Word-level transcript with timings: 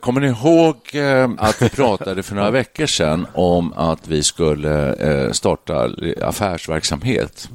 Kommer 0.00 0.20
ni 0.20 0.26
ihåg 0.26 0.76
eh, 0.92 1.30
att 1.38 1.62
vi 1.62 1.68
pratade 1.68 2.22
för 2.22 2.34
några 2.34 2.50
veckor 2.50 2.86
sedan 2.86 3.26
om 3.34 3.72
att 3.72 4.08
vi 4.08 4.22
skulle 4.22 4.94
eh, 4.94 5.32
starta 5.32 5.90
affärsverksamhet? 6.22 7.48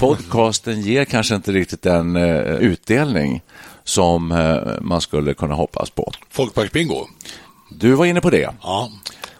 Podcasten 0.00 0.80
ger 0.80 1.04
kanske 1.04 1.34
inte 1.34 1.52
riktigt 1.52 1.82
den 1.82 2.16
eh, 2.16 2.54
utdelning 2.54 3.42
som 3.84 4.32
eh, 4.32 4.80
man 4.80 5.00
skulle 5.00 5.34
kunna 5.34 5.54
hoppas 5.54 5.90
på. 5.90 6.12
Folkparksbingo. 6.30 7.06
Du 7.70 7.92
var 7.92 8.06
inne 8.06 8.20
på 8.20 8.30
det. 8.30 8.50
Ja. 8.62 8.90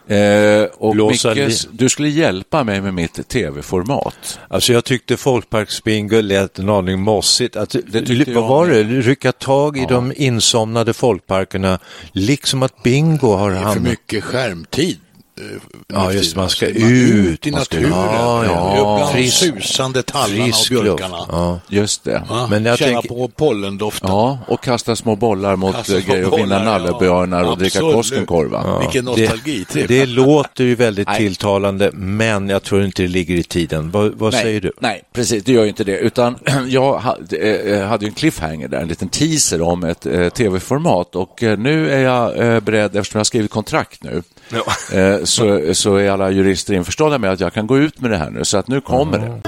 Eh, 0.07 0.63
och 0.77 0.93
Blåsa 0.93 1.29
Micke, 1.29 1.37
li- 1.47 1.55
du 1.71 1.89
skulle 1.89 2.09
hjälpa 2.09 2.63
mig 2.63 2.81
med 2.81 2.93
mitt 2.93 3.27
tv-format. 3.29 4.39
Alltså 4.47 4.73
jag 4.73 4.85
tyckte 4.85 5.17
Folkparksbingo 5.17 6.21
lät 6.21 6.59
en 6.59 6.69
aning 6.69 6.99
mossigt. 6.99 7.55
Att, 7.55 7.69
tyckte 7.69 8.31
vad 8.33 8.47
var 8.47 8.67
det? 8.67 8.83
Rycka 8.83 9.31
tag 9.31 9.77
i 9.77 9.85
de 9.89 10.13
insomnade 10.15 10.93
folkparkerna, 10.93 11.79
liksom 12.11 12.63
att 12.63 12.83
bingo 12.83 13.27
har 13.35 13.49
Det 13.49 13.55
är 13.55 13.59
för 13.59 13.65
hamnat... 13.67 13.83
mycket 13.83 14.23
skärmtid. 14.23 14.97
Eh, 15.37 15.43
Ja, 15.87 16.13
just 16.13 16.35
man 16.35 16.49
ska 16.49 16.65
Alltså, 16.65 16.81
man 16.81 16.91
ut, 16.91 17.47
i 17.47 17.51
man 17.51 17.65
ska- 17.65 17.75
naturen. 17.75 17.97
Ja, 17.97 18.45
ja. 18.45 18.95
Bland 18.97 19.11
Frisk- 19.11 19.37
susande 19.37 20.03
tallarna 20.03 20.43
och 20.43 20.55
frisk 20.55 20.69
björkarna. 20.69 21.17
Ja. 21.29 21.59
Just 21.69 22.03
det. 22.03 22.23
Va? 22.29 22.47
Men 22.49 22.65
jag 22.65 22.77
Känna 22.77 22.91
tänker- 23.01 23.09
på 23.09 23.27
pollendoften. 23.27 24.09
Ja, 24.09 24.39
och 24.47 24.63
kasta 24.63 24.95
små 24.95 25.15
bollar 25.15 25.55
mot 25.55 25.75
Kasta 25.75 25.97
eh, 25.97 26.05
grejer 26.05 26.33
och 26.33 26.39
vinna 26.39 26.63
nallebjörnar 26.63 27.43
ja. 27.43 27.49
och 27.51 27.57
dricka. 27.57 27.79
Koskenkorva. 27.79 28.63
Ja, 28.65 28.79
Vilken 28.79 29.05
det, 29.05 29.11
nostalgitripp. 29.21 29.87
det 29.87 30.05
låter 30.05 30.63
ju 30.63 30.75
väldigt 30.75 31.07
Nej. 31.07 31.17
tilltalande, 31.17 31.91
men 31.93 32.49
jag 32.49 32.63
tror 32.63 32.83
inte 32.85 33.01
det 33.01 33.07
ligger 33.07 33.35
i 33.35 33.43
tiden. 33.43 33.91
Vad, 33.91 34.13
vad 34.15 34.33
nej, 34.33 34.41
säger 34.41 34.61
du? 34.61 34.71
Nej, 34.79 35.01
precis, 35.13 35.43
det 35.43 35.51
gör 35.51 35.63
ju 35.63 35.69
inte 35.69 35.83
det. 35.83 35.97
Utan 35.97 36.35
jag 36.67 36.97
hade, 36.97 37.37
eh, 37.37 37.87
hade 37.87 38.05
ju 38.05 38.09
en 38.09 38.15
cliffhanger 38.15 38.67
där, 38.67 38.77
en 38.79 38.87
liten 38.87 39.09
teaser 39.09 39.61
om 39.61 39.83
ett 39.83 40.05
eh, 40.05 40.29
tv-format 40.29 41.15
och 41.15 41.43
eh, 41.43 41.57
nu 41.59 41.91
är 41.91 41.99
jag 41.99 42.37
eh, 42.37 42.59
beredd, 42.59 42.95
eftersom 42.95 43.17
jag 43.17 43.19
har 43.19 43.23
skrivit 43.25 43.51
kontrakt 43.51 44.03
nu, 44.03 44.23
eh, 44.93 45.23
så, 45.23 45.73
så 45.73 45.95
är 45.95 46.09
alla 46.09 46.31
jurister 46.31 46.73
införstådda 46.73 47.17
med 47.17 47.31
att 47.31 47.39
jag 47.39 47.53
kan 47.53 47.67
gå 47.67 47.77
ut 47.77 48.01
med 48.01 48.11
det 48.11 48.17
här 48.17 48.29
nu, 48.29 48.45
så 48.45 48.57
att 48.57 48.67
nu 48.67 48.81
kommer 48.81 49.19
det. 49.19 49.41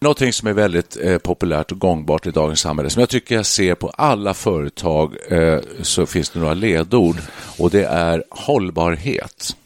Någonting 0.00 0.32
som 0.32 0.48
är 0.48 0.52
väldigt 0.52 0.96
eh, 1.02 1.18
populärt 1.18 1.72
och 1.72 1.78
gångbart 1.78 2.26
i 2.26 2.30
dagens 2.30 2.60
samhälle, 2.60 2.90
som 2.90 3.00
jag 3.00 3.08
tycker 3.08 3.34
jag 3.34 3.46
ser 3.46 3.74
på 3.74 3.88
alla 3.88 4.34
företag, 4.34 5.16
eh, 5.28 5.58
så 5.82 6.06
finns 6.06 6.30
det 6.30 6.40
några 6.40 6.54
ledord 6.54 7.16
och 7.58 7.70
det 7.70 7.84
är 7.84 8.24
hållbarhet, 8.30 9.56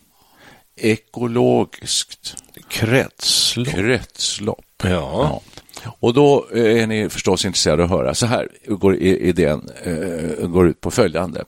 ekologiskt, 0.76 2.36
Kretslopp. 2.68 3.68
kretslopp. 3.68 4.82
Ja. 4.82 4.88
Ja. 4.90 5.42
Och 5.84 6.14
då 6.14 6.46
eh, 6.54 6.82
är 6.82 6.86
ni 6.86 7.08
förstås 7.08 7.44
intresserade 7.44 7.84
av 7.84 7.92
att 7.92 7.98
höra. 7.98 8.14
Så 8.14 8.26
här 8.26 8.48
går 8.66 8.96
idén 8.96 9.70
eh, 9.82 10.46
går 10.46 10.68
ut 10.68 10.80
på 10.80 10.90
följande. 10.90 11.44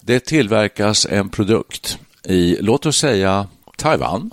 Det 0.00 0.20
tillverkas 0.20 1.06
en 1.10 1.28
produkt 1.28 1.98
i, 2.24 2.56
låt 2.60 2.86
oss 2.86 2.96
säga, 2.96 3.46
Taiwan. 3.76 4.30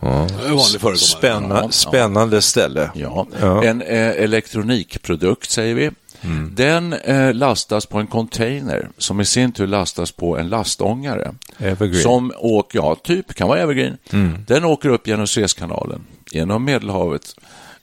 Förekommande. 0.00 0.98
Spänna, 0.98 1.60
Ja. 1.62 1.70
Spännande 1.70 2.42
ställe. 2.42 2.90
Ja. 2.94 3.26
Ja. 3.40 3.64
En 3.64 3.82
eh, 3.82 4.08
elektronikprodukt, 4.08 5.50
säger 5.50 5.74
vi. 5.74 5.90
Den 6.52 6.92
eh, 6.92 7.34
lastas 7.34 7.86
på 7.86 7.98
en 7.98 8.06
container 8.06 8.88
som 8.98 9.20
i 9.20 9.24
sin 9.24 9.52
tur 9.52 9.66
lastas 9.66 10.12
på 10.12 10.36
en 10.38 10.48
lastångare. 10.48 11.34
Evergreen. 11.58 12.02
Som 12.02 12.32
åker, 12.38 12.78
ja, 12.78 12.94
typ, 12.94 13.34
kan 13.34 13.48
vara 13.48 13.58
evergreen. 13.60 13.96
Den 14.46 14.64
åker 14.64 14.88
upp 14.88 15.06
genom 15.06 15.26
Suezkanalen, 15.26 16.00
genom 16.30 16.64
Medelhavet 16.64 17.34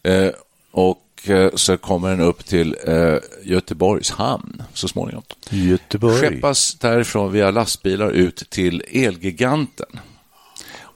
eh, 0.04 0.30
och 0.72 1.30
eh, 1.30 1.50
så 1.56 1.78
kommer 1.78 2.10
den 2.10 2.22
upp 2.22 2.46
till 2.46 2.76
eh, 2.88 3.16
Göteborgs 3.44 4.12
hamn 4.12 4.64
så 4.74 4.88
småningom. 4.88 5.24
Göteborg. 5.50 6.20
Skeppas 6.20 6.76
därifrån 6.76 7.32
via 7.32 7.52
lastbilar 7.52 8.10
ut 8.10 8.50
till 8.50 8.84
Elgiganten. 8.92 10.00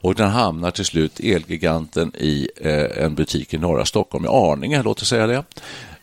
Och 0.01 0.15
den 0.15 0.29
hamnar 0.29 0.71
till 0.71 0.85
slut 0.85 1.19
Elgiganten 1.19 2.15
i 2.15 2.49
eh, 2.61 3.03
en 3.03 3.15
butik 3.15 3.53
i 3.53 3.57
norra 3.57 3.85
Stockholm, 3.85 4.25
i 4.25 4.27
Arninge, 4.27 4.83
låt 4.83 5.01
oss 5.01 5.09
säga 5.09 5.27
det. 5.27 5.43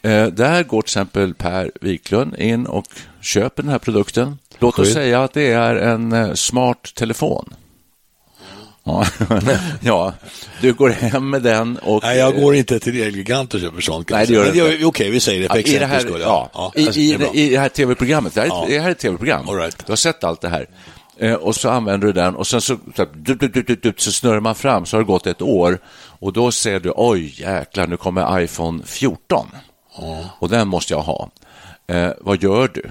Eh, 0.03 0.27
där 0.27 0.63
går 0.63 0.83
till 0.83 0.87
exempel 0.87 1.35
Per 1.35 1.73
Wiklund 1.81 2.37
in 2.39 2.67
och 2.67 2.87
köper 3.21 3.63
den 3.63 3.73
här 3.73 3.79
produkten. 3.79 4.39
Låt 4.59 4.79
oss 4.79 4.93
säga 4.93 5.23
att 5.23 5.33
det 5.33 5.53
är 5.53 5.77
en 5.77 6.13
eh, 6.13 6.33
smart 6.35 6.95
telefon. 6.95 7.55
Ja. 8.85 9.07
ja, 9.81 10.13
du 10.61 10.73
går 10.73 10.89
hem 10.89 11.31
med 11.31 11.43
den 11.43 11.79
och... 11.79 12.03
Nej, 12.03 12.19
jag 12.19 12.41
går 12.41 12.55
inte 12.55 12.79
till 12.81 13.03
Elgigant 13.03 13.55
och 13.55 13.61
köper 13.61 13.81
sånt. 13.81 14.11
Nej, 14.11 14.27
det 14.27 14.33
gör 14.35 14.79
Men. 14.79 14.85
Okej, 14.85 15.11
vi 15.11 15.21
säger 15.21 15.43
det 15.43 15.49
för 15.49 15.55
Ja, 15.55 15.61
i 15.61 15.63
det 15.79 15.85
exempel 15.85 16.13
här, 16.13 16.21
ja, 16.21 16.51
Ja, 16.55 16.73
i, 16.77 16.87
alltså, 16.87 17.01
i, 17.01 17.17
det 17.17 17.39
i 17.39 17.57
här 17.57 17.69
tv-programmet. 17.69 18.35
Det 18.35 18.41
här, 18.41 18.47
är- 18.47 18.51
Ja. 18.51 18.65
det 18.69 18.79
här 18.79 18.89
är 18.89 18.93
ett 18.93 18.99
tv-program. 18.99 19.47
Right. 19.47 19.87
Du 19.87 19.93
har 19.93 19.97
sett 19.97 20.25
allt 20.25 20.41
det 20.41 20.49
här. 20.49 20.67
Eh, 21.19 21.35
och 21.35 21.57
så 21.57 21.69
använder 21.69 22.07
du 22.07 22.13
den 22.13 22.37
och 22.37 22.47
sen 22.47 22.61
så, 22.61 22.77
så, 22.97 23.07
så 23.97 24.13
snurrar 24.13 24.41
man 24.41 24.55
fram 24.55 24.87
så 24.87 24.97
har 24.97 25.03
det 25.03 25.07
gått 25.07 25.27
ett 25.27 25.43
år 25.43 25.79
och 26.21 26.33
då 26.33 26.53
ser 26.53 26.81
du, 26.81 26.93
oj 26.97 27.35
jäklar, 27.41 27.87
nu 27.87 27.97
kommer 27.97 28.41
iPhone 28.41 28.83
14 28.87 29.47
och 30.39 30.49
den 30.49 30.69
måste 30.69 30.93
jag 30.95 31.01
ha. 31.01 31.31
Eh, 31.87 32.11
vad 32.21 32.43
gör 32.43 32.71
du? 32.75 32.91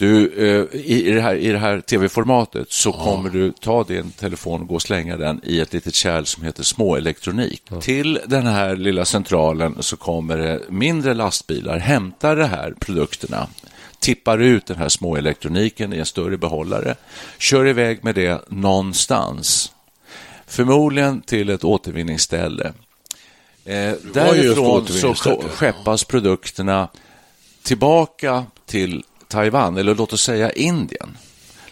Du, 0.00 0.32
eh, 0.36 0.80
i, 0.80 1.08
i, 1.08 1.12
det 1.12 1.20
här, 1.20 1.34
I 1.34 1.48
det 1.48 1.58
här 1.58 1.80
tv-formatet 1.80 2.72
så 2.72 2.92
kommer 2.92 3.30
du 3.30 3.52
ta 3.52 3.84
din 3.84 4.10
telefon 4.10 4.60
och 4.60 4.68
gå 4.68 4.74
och 4.74 4.82
slänga 4.82 5.16
den 5.16 5.40
i 5.44 5.60
ett 5.60 5.72
litet 5.72 5.94
kärl 5.94 6.24
som 6.24 6.42
heter 6.42 6.62
småelektronik. 6.62 7.62
Till 7.80 8.20
den 8.26 8.46
här 8.46 8.76
lilla 8.76 9.04
centralen 9.04 9.76
så 9.80 9.96
kommer 9.96 10.38
det 10.38 10.60
mindre 10.68 11.14
lastbilar, 11.14 11.78
hämtar 11.78 12.36
de 12.36 12.44
här 12.44 12.74
produkterna, 12.80 13.48
tippar 13.98 14.38
ut 14.38 14.66
den 14.66 14.76
här 14.76 14.88
småelektroniken 14.88 15.92
i 15.92 15.98
en 15.98 16.06
större 16.06 16.36
behållare, 16.36 16.94
kör 17.38 17.66
iväg 17.66 18.04
med 18.04 18.14
det 18.14 18.48
någonstans. 18.48 19.72
Förmodligen 20.46 21.20
till 21.20 21.50
ett 21.50 21.64
återvinningsställe. 21.64 22.72
Eh, 23.64 23.94
därifrån 24.14 24.86
så 24.86 25.14
skeppas 25.50 26.04
produkterna 26.04 26.88
tillbaka 27.62 28.44
till 28.66 29.04
Taiwan, 29.30 29.76
eller 29.76 29.94
låt 29.94 30.12
oss 30.12 30.22
säga 30.22 30.50
Indien. 30.50 31.16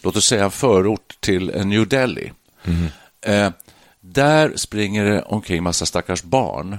Låt 0.02 0.16
oss 0.16 0.26
säga 0.26 0.44
en 0.44 0.50
förort 0.50 1.16
till 1.20 1.66
New 1.66 1.88
Delhi. 1.88 2.32
Eh, 3.26 3.50
där 4.00 4.52
springer 4.56 5.04
det 5.04 5.22
omkring 5.22 5.62
massa 5.62 5.86
stackars 5.86 6.22
barn 6.22 6.78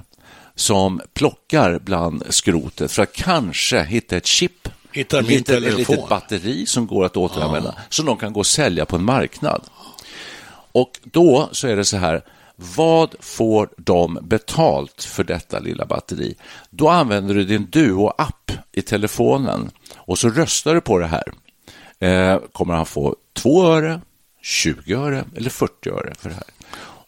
som 0.54 1.00
plockar 1.14 1.78
bland 1.78 2.22
skrotet 2.28 2.92
för 2.92 3.02
att 3.02 3.12
kanske 3.12 3.82
hitta 3.82 4.16
ett 4.16 4.26
chip, 4.26 4.68
Hittar 4.92 5.20
ett 5.20 5.26
litet, 5.26 5.48
ett 5.48 5.62
telefon. 5.64 5.94
litet 5.96 6.08
batteri 6.08 6.66
som 6.66 6.86
går 6.86 7.04
att 7.04 7.16
återanvända, 7.16 7.74
som 7.88 8.06
de 8.06 8.16
kan 8.16 8.32
gå 8.32 8.40
och 8.40 8.46
sälja 8.46 8.84
på 8.84 8.96
en 8.96 9.04
marknad. 9.04 9.62
Och 10.72 10.90
då 11.04 11.48
så 11.52 11.68
är 11.68 11.76
det 11.76 11.84
så 11.84 11.96
här, 11.96 12.22
vad 12.76 13.14
får 13.20 13.68
de 13.76 14.18
betalt 14.22 15.02
för 15.02 15.24
detta 15.24 15.58
lilla 15.58 15.86
batteri? 15.86 16.34
Då 16.70 16.88
använder 16.88 17.34
du 17.34 17.44
din 17.44 17.66
Duo-app 17.70 18.52
i 18.72 18.82
telefonen 18.82 19.70
och 19.96 20.18
så 20.18 20.28
röstar 20.28 20.74
du 20.74 20.80
på 20.80 20.98
det 20.98 21.06
här. 21.06 21.32
Eh, 21.98 22.38
kommer 22.52 22.74
han 22.74 22.86
få 22.86 23.16
2 23.32 23.64
öre, 23.64 24.00
20 24.42 24.94
öre 24.94 25.24
eller 25.36 25.50
40 25.50 25.90
öre 25.90 26.12
för 26.18 26.28
det 26.28 26.34
här? 26.34 26.44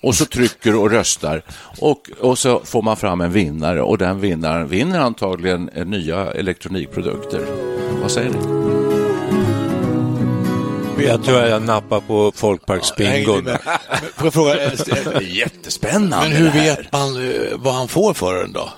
Och 0.02 0.14
så 0.14 0.24
trycker 0.24 0.72
du 0.72 0.78
och 0.78 0.90
röstar 0.90 1.42
och, 1.80 2.10
och 2.20 2.38
så 2.38 2.60
får 2.60 2.82
man 2.82 2.96
fram 2.96 3.20
en 3.20 3.32
vinnare 3.32 3.82
och 3.82 3.98
den 3.98 4.20
vinnaren 4.20 4.68
vinner 4.68 5.00
antagligen 5.00 5.64
nya 5.64 6.32
elektronikprodukter. 6.32 7.46
Vad 8.02 8.10
säger 8.10 8.30
ni? 8.30 8.81
Jag 11.06 11.24
tror 11.24 11.38
jag 11.42 11.62
nappar 11.62 12.00
på 12.00 12.32
folkparksbingon. 12.34 13.48
jag 14.22 14.32
fråga, 14.32 14.64
eh, 14.64 14.72
Jättespännande. 15.36 16.28
men 16.28 16.36
hur 16.36 16.50
vet 16.50 16.92
man 16.92 17.30
eh, 17.30 17.40
vad 17.56 17.74
han 17.74 17.88
får 17.88 18.14
för 18.14 18.34
den 18.34 18.52
då? 18.52 18.68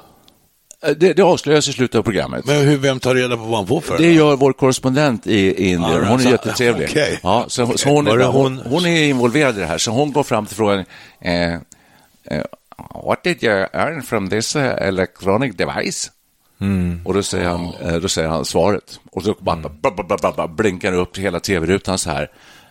Eh, 0.87 0.91
Det, 0.97 1.13
det 1.13 1.23
avslöjas 1.23 1.69
i 1.69 1.73
slutet 1.73 1.99
av 1.99 2.03
programmet. 2.03 2.45
Men 2.47 2.57
hur, 2.69 2.77
vem 2.79 3.01
tar 3.01 3.15
reda 3.15 3.37
på 3.37 3.43
vad 3.43 3.57
han 3.59 3.67
får 3.67 3.81
för 3.81 3.99
Det 3.99 4.13
gör 4.13 4.37
vår 4.37 4.53
korrespondent 4.53 5.27
i 5.27 5.65
Indien. 5.71 5.83
Ja, 5.83 5.89
Hon 5.99 6.03
är 6.07 6.13
alltså, 6.13 6.29
jättetrevlig. 6.31 7.19
Ja, 7.23 7.45
så, 7.49 7.79
så 7.79 7.89
hon, 7.89 8.07
är, 8.07 8.25
hon, 8.25 8.61
hon- 8.67 8.87
är 8.87 9.05
involverad 9.05 9.57
i 9.57 9.61
det 9.61 9.67
här, 9.67 9.79
så 9.79 9.91
hon 9.91 10.13
går 10.13 10.23
fram 10.23 10.47
till 10.47 10.57
frågan 10.57 10.85
eh, 11.21 11.55
eh, 11.55 11.59
What 13.05 13.25
did 13.25 13.45
you 13.45 13.67
earn 13.73 14.03
from 14.03 14.31
this 14.31 14.57
uh, 14.57 14.63
electronic 14.63 15.57
device? 15.57 16.11
Och 17.05 17.15
då 17.15 17.23
säger, 17.23 17.49
han, 17.49 17.75
eh, 17.83 17.97
då 17.97 18.09
säger 18.09 18.29
han 18.29 18.45
svaret. 18.45 19.01
Och 19.11 19.23
så 19.23 19.35
bara, 19.41 19.57
bara 20.33 20.49
blinkar 20.49 20.93
det 20.93 20.99
upp 20.99 21.19
hela 21.19 21.41
tv-rutan 21.41 21.99
så 21.99 22.11
här. 22.11 22.31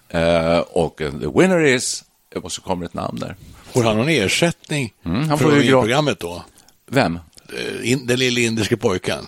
Eh, 0.09 0.59
och 0.59 1.01
eh, 1.01 1.11
the 1.11 1.27
winner 1.39 1.65
is... 1.65 2.03
Och 2.35 2.51
så 2.51 2.61
kommer 2.61 2.85
ett 2.85 2.93
namn 2.93 3.19
där. 3.19 3.35
Får 3.63 3.83
han 3.83 3.97
någon 3.97 4.09
ersättning 4.09 4.93
Mm, 5.05 5.29
han 5.29 5.39
får 5.39 5.55
ju 5.61 5.71
programmet 5.71 6.19
då? 6.19 6.43
Vem? 6.87 7.19
Eh, 7.83 7.97
Den 7.97 8.19
lille 8.19 8.41
indiske 8.41 8.77
pojken. 8.77 9.25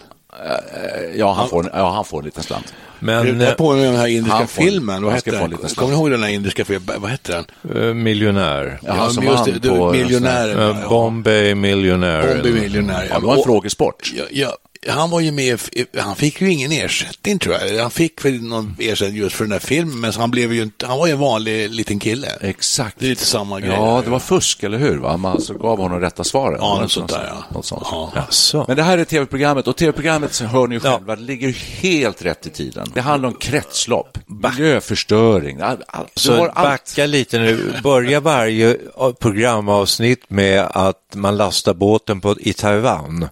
Ja, 1.15 1.33
han 1.33 1.49
får, 1.49 1.69
ja, 1.73 1.91
han 1.91 2.05
får 2.05 2.19
en 2.19 2.25
liten 2.25 2.43
slant. 2.43 2.73
Men 2.99 3.39
jag 3.41 3.57
påminner 3.57 3.85
den 3.87 3.95
här 3.95 4.07
indiska 4.07 4.37
han 4.37 4.47
får- 4.47 4.61
filmen. 4.63 5.03
Vad 5.03 5.13
hette 5.13 5.31
den? 5.31 5.51
Kommer 5.75 5.91
ni 5.91 5.97
ihåg 5.97 6.11
den 6.11 6.23
här 6.23 6.29
indiska 6.29 6.65
filmen? 6.65 6.95
Vad 7.01 7.11
hette 7.11 7.43
den? 7.63 7.77
eh, 7.87 7.93
miljonär. 7.93 8.79
Ja, 8.83 8.93
han 8.93 9.11
som 9.13 9.23
just 9.23 9.45
det, 9.45 9.51
det, 9.51 9.69
på- 9.69 9.91
miljonären. 9.91 10.59
Eh, 10.81 10.89
Bombay 10.89 11.55
miljonär. 11.55 12.33
Bombay 12.33 12.51
miljonär. 12.51 13.07
Ja, 13.09 13.19
det 13.19 13.25
var 13.25 13.37
en 13.37 13.43
frågesport. 13.43 14.11
Ja, 14.15 14.23
ja, 14.31 14.57
han 14.87 15.09
var 15.09 15.19
ju 15.19 15.31
med, 15.31 15.59
han 15.97 16.15
fick 16.15 16.41
ju 16.41 16.51
ingen 16.51 16.71
ersättning 16.71 17.39
tror 17.39 17.55
jag. 17.55 17.81
Han 17.81 17.91
fick 17.91 18.25
väl 18.25 18.41
någon 18.41 18.75
ersättning 18.79 19.17
just 19.21 19.35
för 19.35 19.43
den 19.45 19.51
här 19.51 19.59
filmen, 19.59 19.99
men 19.99 20.13
han 20.13 20.31
blev 20.31 20.53
ju 20.53 20.63
inte, 20.63 20.85
han 20.87 20.97
var 20.97 21.07
ju 21.07 21.13
en 21.13 21.19
vanlig 21.19 21.69
liten 21.69 21.99
kille. 21.99 22.27
Exakt. 22.41 22.95
Det 22.99 23.05
är 23.05 23.09
lite 23.09 23.25
samma 23.25 23.59
grej. 23.59 23.71
Ja, 23.71 24.01
det 24.03 24.09
var 24.09 24.19
fusk, 24.19 24.63
eller 24.63 24.77
hur? 24.77 24.97
Va? 24.97 25.17
Man 25.17 25.41
så 25.41 25.53
gav 25.53 25.77
honom 25.77 25.99
rätta 25.99 26.23
svaren. 26.23 26.57
Ja, 26.61 26.81
Något 26.81 26.91
sånt 26.91 27.09
där, 27.09 27.25
ja. 27.27 27.43
Något 27.55 27.65
sånt. 27.65 27.87
Ja. 27.91 28.11
Jaså? 28.15 28.65
Men 28.67 28.77
det 28.77 28.83
här 28.83 28.97
är 28.97 29.05
tv-programmet 29.05 29.67
och 29.67 29.75
tv-programmet 29.75 30.39
hör 30.39 30.67
ni 30.67 30.75
ju 30.75 30.79
själva, 30.79 31.15
det 31.15 31.21
ligger 31.21 31.49
helt 31.81 32.21
rätt 32.21 32.45
i 32.47 32.49
tiden. 32.49 32.87
Det 32.93 33.01
handlar 33.01 33.29
om 33.29 33.35
kretslopp, 33.35 34.17
miljöförstöring. 34.27 35.61
All, 35.61 35.77
all, 35.87 36.05
du 36.13 36.21
Så 36.21 36.35
har 36.35 36.47
allt. 36.47 36.55
backa 36.55 37.05
lite 37.05 37.39
nu. 37.39 37.73
Börja 37.83 38.19
varje 38.19 38.77
programavsnitt 39.19 40.29
med 40.29 40.61
att 40.61 41.01
man 41.13 41.37
lastar 41.37 41.73
båten 41.73 42.21
på, 42.21 42.35
i 42.39 42.53
Taiwan. 42.53 43.27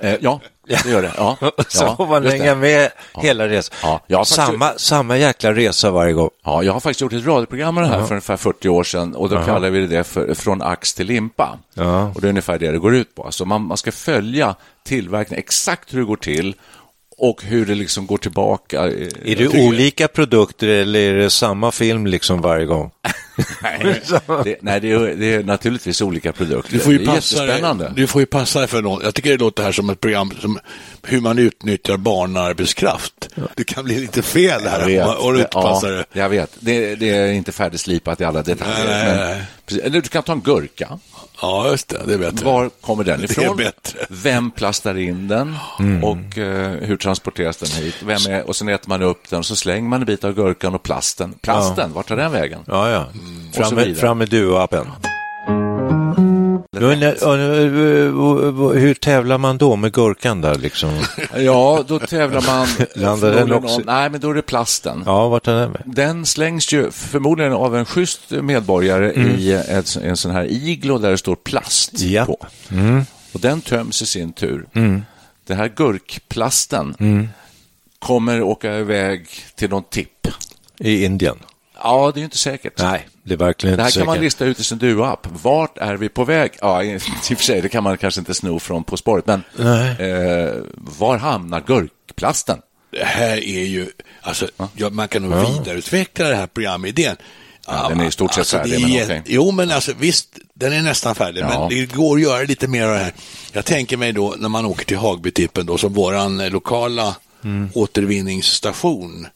Eh, 0.00 0.14
ja, 0.20 0.40
det 0.66 0.86
gör 0.86 1.02
det. 1.02 1.12
Ja, 1.16 1.36
så 1.68 1.84
ja, 1.84 1.96
får 1.96 2.06
man 2.06 2.26
hänga 2.26 2.54
med 2.54 2.90
hela 3.14 3.48
resan. 3.48 3.76
Ja, 3.82 4.00
jag 4.06 4.18
har 4.18 4.24
faktiskt- 4.24 4.46
samma, 4.46 4.72
samma 4.76 5.18
jäkla 5.18 5.52
resa 5.54 5.90
varje 5.90 6.12
gång. 6.12 6.30
Ja, 6.44 6.62
jag 6.62 6.72
har 6.72 6.80
faktiskt 6.80 7.00
gjort 7.00 7.12
ett 7.12 7.26
radioprogram 7.26 7.76
om 7.78 7.82
det 7.82 7.88
här 7.88 8.02
för 8.04 8.10
ungefär 8.14 8.36
40 8.36 8.68
år 8.68 8.84
sedan 8.84 9.14
och 9.14 9.28
då 9.28 9.42
kallar 9.44 9.70
vi 9.70 9.86
det 9.86 10.04
för 10.04 10.34
Från 10.34 10.62
ax 10.62 10.94
till 10.94 11.06
limpa. 11.06 11.58
Ja. 11.74 12.12
Och 12.14 12.20
det 12.20 12.26
är 12.26 12.28
ungefär 12.28 12.58
det 12.58 12.70
det 12.72 12.78
går 12.78 12.94
ut 12.94 13.14
på. 13.14 13.22
Alltså 13.24 13.44
man, 13.44 13.62
man 13.62 13.76
ska 13.76 13.92
följa 13.92 14.54
tillverkningen, 14.84 15.38
exakt 15.38 15.94
hur 15.94 15.98
det 15.98 16.04
går 16.06 16.16
till 16.16 16.54
och 17.18 17.42
hur 17.42 17.66
det 17.66 17.74
liksom 17.74 18.06
går 18.06 18.18
tillbaka. 18.18 18.82
Är 19.24 19.36
det 19.36 19.48
olika 19.66 20.08
produkter 20.08 20.68
eller 20.68 21.00
är 21.00 21.14
det 21.14 21.30
samma 21.30 21.72
film 21.72 22.06
liksom 22.06 22.40
varje 22.40 22.66
gång? 22.66 22.90
Nej, 23.62 24.02
det, 24.44 24.56
nej 24.62 24.80
det, 24.80 24.92
är, 24.92 24.98
det 25.16 25.34
är 25.34 25.42
naturligtvis 25.42 26.00
olika 26.00 26.32
produkter. 26.32 26.72
Du 26.72 26.78
får 26.78 26.92
ju 26.92 26.98
det 26.98 27.04
är 27.04 27.06
passa 27.06 27.36
jättespännande. 27.44 27.84
dig, 27.84 27.92
du 27.96 28.06
får 28.06 28.22
ju 28.22 28.26
passa 28.26 28.58
dig 28.58 28.68
för 28.68 28.82
något. 28.82 29.04
Jag 29.04 29.14
tycker 29.14 29.30
det 29.30 29.36
låter 29.36 29.62
här 29.62 29.72
som 29.72 29.90
ett 29.90 30.00
program 30.00 30.32
som 30.40 30.58
hur 31.02 31.20
man 31.20 31.38
utnyttjar 31.38 31.96
barnarbetskraft. 31.96 33.28
Det 33.56 33.64
kan 33.64 33.84
bli 33.84 34.00
lite 34.00 34.22
fel 34.22 34.60
Jag 34.64 34.70
här 34.70 34.86
vet. 34.86 35.02
om 35.02 35.08
man- 35.08 35.16
om 35.16 35.32
du 35.34 35.38
inte 35.38 35.50
passar 35.52 35.92
ja, 35.92 36.04
jag 36.12 36.28
vet. 36.28 36.50
Det, 36.60 36.94
det 36.94 37.08
är 37.10 37.32
inte 37.32 37.52
färdigslipat 37.52 38.20
i 38.20 38.24
alla 38.24 38.42
detaljer. 38.42 38.74
Nej, 38.86 39.04
nej, 39.06 39.16
men, 39.18 39.28
nej. 39.28 39.44
precis. 39.66 39.82
Eller 39.84 40.00
du 40.00 40.08
kan 40.08 40.22
ta 40.22 40.32
en 40.32 40.40
gurka. 40.40 40.98
Ja, 41.42 41.68
just 41.70 41.88
det. 41.88 42.02
Det 42.06 42.14
är 42.14 42.18
bättre. 42.18 42.44
Var 42.46 42.68
kommer 42.80 43.04
den 43.04 43.20
Det 43.20 43.24
är 43.38 43.42
ifrån? 43.42 43.56
bättre. 43.56 43.98
Vem 44.08 44.50
plastar 44.50 44.98
in 44.98 45.28
den? 45.28 45.56
Och 46.02 46.38
eh, 46.38 46.70
hur 46.70 46.96
transporteras 46.96 47.56
den 47.56 47.68
hit? 47.82 47.94
Vem 48.04 48.32
är, 48.32 48.46
och 48.48 48.56
sen 48.56 48.68
äter 48.68 48.88
man 48.88 49.02
upp 49.02 49.30
den 49.30 49.38
och 49.38 49.46
så 49.46 49.56
slänger 49.56 49.88
man 49.88 50.00
en 50.00 50.06
bit 50.06 50.24
av 50.24 50.34
gurkan 50.34 50.74
och 50.74 50.82
plasten. 50.82 51.34
Plasten, 51.40 51.92
vart 51.92 52.08
tar 52.08 52.16
den 52.16 52.32
vägen? 52.32 52.60
Ja, 52.66 52.90
ja. 52.90 53.06
så 53.52 53.62
Fram, 53.62 53.74
med, 53.74 53.98
fram 53.98 54.18
med 54.18 54.28
Duo-appen. 54.28 54.86
Hur 58.74 58.94
tävlar 58.94 59.38
man 59.38 59.58
då 59.58 59.76
med 59.76 59.92
gurkan 59.92 60.40
där 60.40 60.54
liksom? 60.54 60.90
Ja, 61.36 61.84
då 61.88 61.98
tävlar 61.98 62.44
man... 62.46 62.66
Landar 62.94 63.30
den 63.30 63.52
också? 63.52 63.80
Nej, 63.84 64.10
men 64.10 64.20
då 64.20 64.30
är 64.30 64.34
det 64.34 64.42
plasten. 64.42 65.02
Ja, 65.06 65.28
vart 65.28 65.48
är 65.48 65.54
den 65.54 65.70
med? 65.70 65.82
Den 65.84 66.26
slängs 66.26 66.72
ju 66.72 66.90
förmodligen 66.90 67.52
av 67.52 67.76
en 67.76 67.84
schysst 67.84 68.30
medborgare 68.30 69.12
i 69.12 69.52
ett, 69.52 69.96
en 70.02 70.16
sån 70.16 70.30
här 70.30 70.44
iglo 70.44 70.98
där 70.98 71.10
det 71.10 71.18
står 71.18 71.36
plast 71.36 72.00
Japp. 72.00 72.26
på. 72.26 72.46
Och 73.32 73.40
den 73.40 73.60
töms 73.60 74.02
i 74.02 74.06
sin 74.06 74.32
tur. 74.32 74.66
Den 75.46 75.56
här 75.56 75.72
gurkplasten 75.76 76.94
kommer 77.98 78.42
åka 78.42 78.78
iväg 78.78 79.28
till 79.54 79.70
någon 79.70 79.84
tipp. 79.84 80.28
I 80.78 81.04
Indien? 81.04 81.36
Ja, 81.86 82.10
det 82.14 82.18
är 82.18 82.20
ju 82.20 82.24
inte 82.24 82.38
säkert. 82.38 82.72
Nej, 82.78 83.08
det 83.22 83.32
är 83.34 83.38
verkligen 83.38 83.76
Det 83.76 83.82
här 83.82 83.88
inte 83.88 83.98
kan 83.98 84.06
man 84.06 84.14
säkert. 84.14 84.24
lista 84.24 84.44
ut 84.44 84.60
i 84.60 84.64
sin 84.64 84.78
Duo-app. 84.78 85.26
Vart 85.42 85.78
är 85.78 85.94
vi 85.96 86.08
på 86.08 86.24
väg? 86.24 86.50
Ja, 86.60 86.82
i 86.82 86.96
och 86.96 87.02
för 87.02 87.34
sig, 87.36 87.60
det 87.60 87.68
kan 87.68 87.82
man 87.84 87.98
kanske 87.98 88.20
inte 88.20 88.34
sno 88.34 88.58
från 88.58 88.84
På 88.84 88.96
spåret, 88.96 89.26
men 89.26 89.42
eh, 89.98 90.54
var 90.74 91.16
hamnar 91.16 91.60
gurkplasten? 91.66 92.58
Det 92.90 93.04
här 93.04 93.36
är 93.36 93.64
ju, 93.64 93.86
alltså, 94.22 94.48
ja, 94.76 94.90
man 94.90 95.08
kan 95.08 95.22
nog 95.22 95.40
vidareutveckla 95.50 96.28
det 96.28 96.36
här 96.36 96.46
programidén. 96.46 97.16
Ja, 97.66 97.88
den 97.88 98.00
är 98.00 98.06
i 98.06 98.10
stort 98.10 98.30
sett 98.32 98.38
alltså, 98.38 98.56
färdig, 98.56 98.72
det 98.72 98.76
är 98.76 99.06
men 99.08 99.18
okej. 99.20 99.22
Jo, 99.26 99.50
men 99.50 99.70
alltså 99.70 99.92
visst, 99.98 100.38
den 100.54 100.72
är 100.72 100.82
nästan 100.82 101.14
färdig, 101.14 101.40
Ja. 101.40 101.48
men 101.48 101.68
det 101.68 101.86
går 101.94 102.16
att 102.16 102.22
göra 102.22 102.42
lite 102.42 102.68
mer 102.68 102.84
av 102.86 102.92
det 102.92 102.98
här. 102.98 103.12
Jag 103.52 103.64
tänker 103.64 103.96
mig 103.96 104.12
då 104.12 104.34
när 104.38 104.48
man 104.48 104.64
åker 104.64 104.84
till 104.84 104.96
Hagbytippen 104.96 105.66
då, 105.66 105.78
som 105.78 105.92
våran 105.94 106.40
eh, 106.40 106.50
lokala 106.50 107.16
Mm. 107.44 107.68
återvinningsstation. 107.74 109.26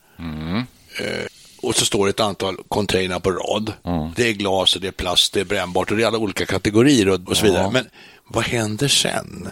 Eh, 0.98 1.26
och 1.62 1.74
så 1.76 1.84
står 1.84 2.06
det 2.06 2.10
ett 2.10 2.20
antal 2.20 2.56
container 2.68 3.18
på 3.18 3.30
rad. 3.30 3.72
Mm. 3.84 4.12
Det 4.16 4.28
är 4.28 4.32
glas, 4.32 4.74
och 4.76 4.80
det 4.82 4.88
är 4.88 4.92
plast, 4.92 5.32
det 5.32 5.40
är 5.40 5.44
brännbart 5.44 5.90
och 5.90 5.96
det 5.96 6.02
är 6.02 6.06
alla 6.06 6.18
olika 6.18 6.46
kategorier 6.46 7.08
och, 7.08 7.20
och 7.28 7.36
så 7.36 7.44
vidare. 7.46 7.70
Men 7.70 7.86
vad 8.28 8.44
händer 8.44 8.88
sen? 8.88 9.48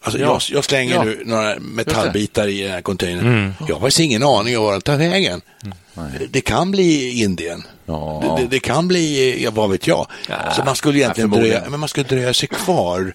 Alltså, 0.00 0.20
Ja. 0.20 0.26
jag, 0.26 0.56
jag 0.56 0.64
slänger 0.64 0.94
Ja. 0.94 1.04
nu 1.04 1.22
några 1.24 1.58
metallbitar 1.58 2.48
i 2.48 2.62
den 2.62 2.70
här 2.72 2.82
containern. 2.82 3.54
Jag 3.68 3.74
har 3.74 3.80
faktiskt 3.80 4.00
ingen 4.00 4.22
aning 4.22 4.58
om 4.58 4.64
var 4.64 4.72
den 4.72 4.80
tar 4.80 4.96
vägen. 4.96 5.40
Det 6.30 6.40
kan 6.40 6.70
bli 6.70 7.22
Indien. 7.22 7.62
Ja. 7.86 8.36
Det, 8.38 8.46
det, 8.46 8.60
kan 8.60 8.88
bli, 8.88 9.42
ja, 9.44 9.50
vad 9.50 9.70
vet 9.70 9.86
jag. 9.86 10.06
Så 10.56 10.64
man 10.64 10.76
skulle 10.76 10.98
egentligen 10.98 11.32
Ja, 11.32 11.38
dröja, 11.38 11.62
men 11.68 11.80
man 11.80 11.88
skulle 11.88 12.06
dröja 12.08 12.34
sig 12.34 12.48
kvar, 12.48 13.14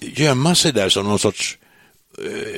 gömma 0.00 0.54
sig 0.54 0.72
där 0.72 0.88
som 0.88 1.08
någon 1.08 1.18
sorts 1.18 1.58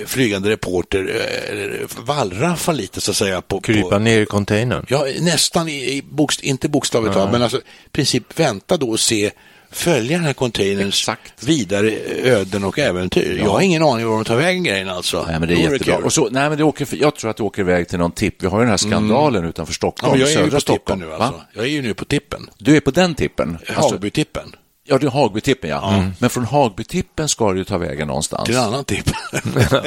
flygande 0.06 0.50
reporter, 0.50 1.26
eh, 1.50 2.04
wallraffa 2.04 2.72
lite 2.72 3.00
så 3.00 3.10
att 3.10 3.16
säga. 3.16 3.42
På, 3.42 3.60
Krypa 3.60 3.88
på, 3.88 3.98
ner 3.98 4.20
i 4.20 4.26
containern? 4.26 4.86
Ja, 4.88 5.06
nästan, 5.20 5.68
i, 5.68 5.72
i 5.72 6.02
bokst, 6.02 6.40
inte 6.40 6.68
bokstavligt 6.68 7.14
talat, 7.14 7.32
men 7.32 7.42
alltså 7.42 7.58
i 7.58 7.88
princip 7.92 8.40
vänta 8.40 8.76
då 8.76 8.88
och 8.88 9.00
se, 9.00 9.30
följa 9.70 10.16
den 10.16 10.26
här 10.26 10.32
containerns 10.32 10.94
Exakt. 10.94 11.42
vidare 11.44 11.90
öden 12.22 12.64
och 12.64 12.78
äventyr. 12.78 13.40
Jag 13.44 13.50
har 13.50 13.60
ingen 13.60 13.82
aning 13.82 14.06
var 14.06 14.14
de 14.14 14.24
tar 14.24 14.36
vägen 14.36 14.64
grejen 14.64 14.88
alltså. 14.88 15.24
Nej, 15.28 15.40
men 15.40 15.48
det 15.48 15.54
är 15.54 15.72
jättebra. 15.72 15.96
Och 15.96 16.12
så, 16.12 16.28
nej, 16.30 16.48
men 16.48 16.58
det 16.58 16.64
åker, 16.64 16.88
jag 17.00 17.16
tror 17.16 17.30
att 17.30 17.36
det 17.36 17.42
åker 17.42 17.62
iväg 17.62 17.88
till 17.88 17.98
någon 17.98 18.12
tipp. 18.12 18.42
Vi 18.42 18.46
har 18.46 18.58
ju 18.58 18.62
den 18.62 18.70
här 18.70 18.76
skandalen 18.76 19.44
utanför 19.44 19.72
ja, 19.72 19.74
Stockholm, 19.74 20.10
men 20.10 20.20
jag 20.20 20.28
är 20.28 20.32
ju 20.32 20.36
södra 20.36 20.50
på 20.50 20.60
tippen 20.60 20.76
Stockholm. 20.76 21.00
nu 21.00 21.06
Va? 21.06 21.16
alltså. 21.16 21.40
Jag 21.52 21.64
är 21.64 21.68
ju 21.68 21.82
nu 21.82 21.94
på 21.94 22.04
tippen. 22.04 22.50
Du 22.58 22.76
är 22.76 22.80
på 22.80 22.90
den 22.90 23.14
tippen? 23.14 23.58
Alltså, 23.68 23.90
Hagbytippen. 23.94 24.52
Ja, 24.86 24.98
det 24.98 25.06
är 25.06 25.10
Hagbytippen, 25.10 25.70
ja. 25.70 26.04
Men 26.18 26.30
från 26.30 26.44
Hagbytippen 26.44 27.28
ska 27.28 27.52
du 27.52 27.64
ta 27.64 27.78
vägen 27.78 28.08
någonstans. 28.08 28.44
Till 28.46 28.56
en 28.56 28.62
annan 28.62 28.84
tipp. 28.84 29.10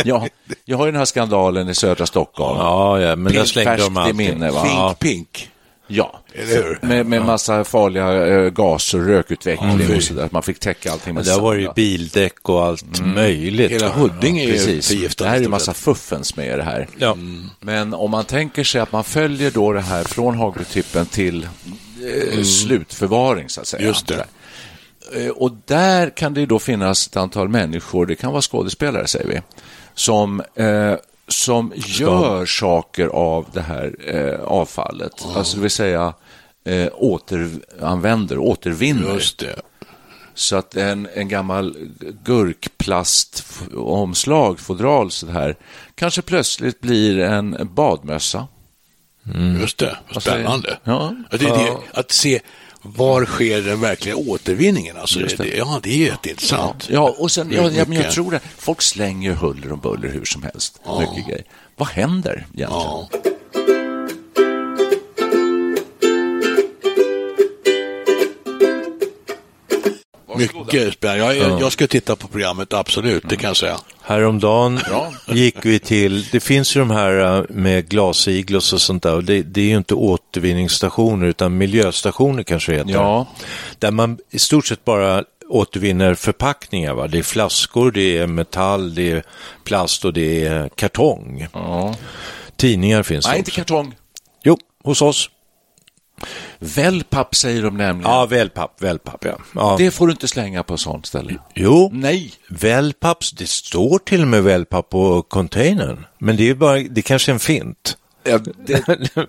Ja, 0.06 0.27
jag 0.65 0.77
har 0.77 0.86
ju 0.86 0.91
den 0.91 1.00
här 1.00 1.06
skandalen 1.06 1.70
i 1.70 1.75
södra 1.75 2.06
Stockholm. 2.06 2.60
Ja, 2.60 3.00
ja, 3.00 3.15
men 3.15 3.34
där 3.34 3.46
slängde 3.46 3.77
de 3.77 3.98
allting. 3.98 4.18
minne, 4.18 4.51
va? 4.51 4.62
Pink, 4.63 4.75
Ja. 4.77 4.96
pink. 5.00 5.50
Ja, 5.91 6.20
med, 6.82 7.06
med 7.06 7.25
massa 7.25 7.63
farliga 7.63 8.27
äh, 8.27 8.50
gaser, 8.50 8.98
rökutveckling 9.00 9.79
Ja, 9.89 9.96
och 9.96 10.03
sådär. 10.03 10.29
Man 10.32 10.44
fick 10.44 10.60
täcka 10.60 10.91
allting 10.91 11.13
med 11.15 11.25
där 11.25 11.39
var 11.39 11.56
det 11.56 11.62
ju 11.62 11.74
bildäck 11.75 12.50
och 12.50 12.65
allt 12.65 13.01
möjligt. 13.01 13.72
Hela 13.72 13.89
Huddinge 13.89 14.41
är 14.44 14.46
ju 14.46 14.51
Precis. 14.53 14.88
förgiftat. 14.88 15.18
Det 15.25 15.29
här 15.29 15.38
är 15.38 15.41
ju 15.41 15.48
massa 15.48 15.74
fuffens 15.74 16.36
med 16.36 16.60
det 16.60 16.63
här. 16.63 16.88
Ja. 16.98 17.18
Men 17.60 17.94
om 17.94 18.12
man 18.12 18.25
tänker 18.25 18.63
sig 18.63 18.82
att 18.82 18.91
man 18.91 19.03
följer 19.03 19.51
då 19.51 19.74
det 19.74 19.82
här 19.82 20.03
från 20.03 20.38
Hagbytippen 20.38 21.06
till 21.06 21.48
eh, 22.36 22.44
slutförvaring 22.44 23.50
så 23.50 23.62
att 23.62 23.68
säga. 23.68 23.79
Mm. 23.79 23.88
Just 23.89 24.08
det. 24.08 24.25
Eh, 25.13 25.29
Och 25.29 25.51
där 25.65 26.09
kan 26.09 26.33
det 26.33 26.39
ju 26.39 26.45
då 26.45 26.59
finnas 26.59 27.07
ett 27.07 27.17
antal 27.17 27.49
människor, 27.49 28.05
det 28.05 28.15
kan 28.15 28.31
vara 28.31 28.41
skådespelare 28.41 29.07
säger 29.07 29.27
vi, 29.27 29.41
som, 29.93 30.41
eh, 30.55 30.93
som 31.27 31.73
gör 31.75 32.45
saker 32.45 33.07
av 33.07 33.45
det 33.53 33.61
här 33.61 33.95
eh, 34.07 34.39
avfallet. 34.41 35.25
Alltså 35.35 35.55
det 35.55 35.61
vill 35.61 35.71
säga 35.71 36.13
eh, 36.65 36.87
återanvänder, 36.93 38.37
återvinner. 38.37 39.13
Just 39.13 39.39
det. 39.39 39.55
Så 40.33 40.55
att 40.55 40.75
en, 40.75 41.07
en 41.13 41.27
gammal 41.27 41.75
gurkplastomslag, 42.23 44.59
fodral 44.59 45.11
så 45.11 45.27
här, 45.27 45.55
kanske 45.95 46.21
plötsligt 46.21 46.81
blir 46.81 47.19
en 47.19 47.69
badmössa. 47.73 48.47
Just 49.59 49.77
det. 49.77 49.97
Vad 50.13 50.23
Spännande. 50.23 50.77
Ja. 50.83 51.15
Ja, 51.31 51.37
det 51.37 51.45
det, 51.45 51.77
att 51.93 52.11
se 52.11 52.39
var 52.81 53.25
sker 53.25 53.62
den 53.62 53.81
verkliga 53.81 54.15
återvinningen. 54.15 54.98
Alltså, 54.98 55.19
det. 55.19 55.38
det. 55.38 55.57
ja, 55.57 55.79
det 55.83 55.89
är 55.89 55.98
jätteintressant. 55.98 56.89
Ja, 56.89 57.15
och 57.17 57.31
sen, 57.31 57.51
ja, 57.51 57.69
ja, 57.71 57.86
men 57.88 57.98
jag 57.98 58.12
tror 58.12 58.31
det. 58.31 58.39
Folk 58.57 58.81
slänger 58.81 59.31
huller 59.31 59.71
och 59.71 59.77
buller 59.77 60.09
hur 60.09 60.25
som 60.25 60.43
helst. 60.43 60.81
Mycket 61.00 61.27
grejer. 61.27 61.43
Vad 61.75 61.88
händer 61.88 62.31
egentligen? 62.31 62.69
Ja. 62.71 63.09
Mycket 70.39 70.93
spännande. 70.93 71.36
Jag, 71.36 71.51
jag, 71.51 71.62
jag 71.62 71.72
ska 71.72 71.88
titta 71.88 72.15
på 72.15 72.27
programmet, 72.27 72.74
absolut, 72.74 73.24
det 73.29 73.36
kan 73.36 73.48
jag 73.48 73.58
säga. 73.58 73.77
Häromdagen 74.01 74.79
gick 75.27 75.65
vi 75.65 75.79
till, 75.79 76.25
det 76.31 76.39
finns 76.39 76.75
ju 76.75 76.79
de 76.79 76.91
här 76.91 77.38
eh, 77.38 77.43
med 77.50 77.89
glasiglos 77.89 78.74
och 78.74 78.81
sånt 78.81 79.03
där, 79.03 79.22
det, 79.22 79.41
det 79.41 79.62
är 79.62 79.65
ju 79.65 79.77
inte 79.77 79.96
återvinningsstationer 79.96 81.27
utan 81.27 81.58
miljöstationer 81.58 82.43
kanske 82.43 82.74
heter. 82.74 82.91
Ja. 82.91 83.27
Där 83.79 83.91
man 83.91 84.17
i 84.31 84.39
stort 84.39 84.67
sett 84.67 84.86
bara 84.86 85.24
återvinner 85.50 86.15
förpackningar. 86.15 86.93
Va? 86.93 87.08
Det 87.08 87.17
är 87.17 87.24
flaskor, 87.24 87.91
det 87.91 88.17
är 88.17 88.27
metall, 88.27 88.96
det 88.96 89.12
är 89.12 89.24
plast 89.63 90.05
och 90.05 90.13
det 90.13 90.46
är 90.46 90.69
kartong. 90.69 91.48
Ja. 91.53 91.96
Tidningar 92.55 93.03
finns 93.03 93.25
det 93.25 93.31
Nej, 93.31 93.39
inte 93.39 93.51
kartong. 93.51 93.96
Jo, 94.43 94.58
hos 94.84 95.01
oss. 95.01 95.29
Wellpapp 96.59 97.35
säger 97.35 97.63
de 97.63 97.77
nämligen. 97.77 98.11
Ja, 98.11 98.25
wellpapp, 98.25 98.81
wellpapp 98.81 99.25
ja. 99.25 99.38
ja. 99.55 99.75
Det 99.77 99.91
får 99.91 100.07
du 100.07 100.11
inte 100.11 100.27
slänga 100.27 100.63
på 100.63 100.77
sånt 100.77 101.05
ställe. 101.05 101.35
Jo, 101.55 101.89
Nej. 101.93 102.33
wellpapps, 102.49 103.31
det 103.31 103.49
står 103.49 103.99
till 103.99 104.21
och 104.21 104.27
med 104.27 104.43
wellpapp 104.43 104.89
på 104.89 105.21
containern. 105.21 106.05
Men 106.17 106.38
det 106.38 106.49
är 106.49 106.53
bara, 106.55 106.79
det 106.79 106.99
är 106.99 107.01
kanske 107.01 107.31
en 107.31 107.39
fint. 107.39 107.97
Ja, 108.23 108.39
det, 108.65 108.83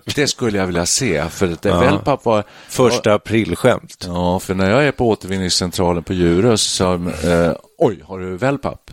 det 0.15 0.27
skulle 0.27 0.57
jag 0.57 0.65
vilja 0.65 0.85
se, 0.85 1.29
för 1.29 1.51
att 1.51 1.61
det 1.61 1.71
wellpapp 1.79 2.25
var... 2.25 2.43
Första 2.69 3.13
aprilskämt. 3.13 4.03
Ja, 4.07 4.39
för 4.39 4.53
när 4.55 4.69
jag 4.69 4.87
är 4.87 4.91
på 4.91 5.09
återvinningscentralen 5.09 6.03
på 6.03 6.13
Djurö 6.13 6.57
så 6.57 6.93
eh, 6.93 7.51
oj, 7.77 8.03
har 8.07 8.19
du 8.19 8.37
wellpapp? 8.37 8.91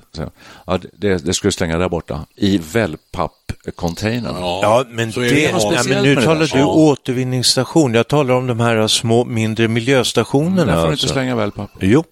Ja, 0.66 0.78
det, 0.92 1.16
det 1.24 1.34
skulle 1.34 1.52
slänga 1.52 1.78
där 1.78 1.88
borta, 1.88 2.26
i 2.36 2.58
wellpapp-containern. 2.58 4.36
Ja, 4.40 4.84
men, 4.88 5.12
så 5.12 5.20
är 5.20 5.24
det, 5.24 5.34
det 5.34 5.40
ja, 5.42 5.82
men 5.88 6.02
nu 6.02 6.08
med 6.08 6.16
det 6.16 6.24
talar 6.24 6.46
du 6.52 6.58
Ja. 6.58 6.66
återvinningsstation. 6.66 7.94
Jag 7.94 8.08
talar 8.08 8.34
om 8.34 8.46
de 8.46 8.60
här 8.60 8.86
små, 8.88 9.24
mindre 9.24 9.68
miljöstationerna. 9.68 10.64
Där 10.64 10.72
får 10.74 10.82
du 10.82 10.90
alltså. 10.90 11.04
inte 11.06 11.12
slänga 11.12 11.36
wellpapp. 11.36 11.70
Jo, 11.80 12.04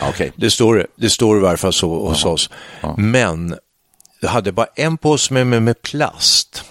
Ja, 0.00 0.08
Okej. 0.08 0.32
det 0.36 0.50
står 0.50 0.76
det. 0.76 0.86
Det 0.96 1.10
står 1.10 1.36
i 1.36 1.40
varje 1.40 1.56
fall 1.56 1.72
så 1.72 2.06
hos 2.08 2.24
oss. 2.24 2.50
Men 2.96 3.54
jag 4.20 4.28
hade 4.28 4.52
bara 4.52 4.66
en 4.74 4.96
påse 4.98 5.34
med 5.34 5.46
mig 5.46 5.60
med 5.60 5.82
plast, 5.82 6.64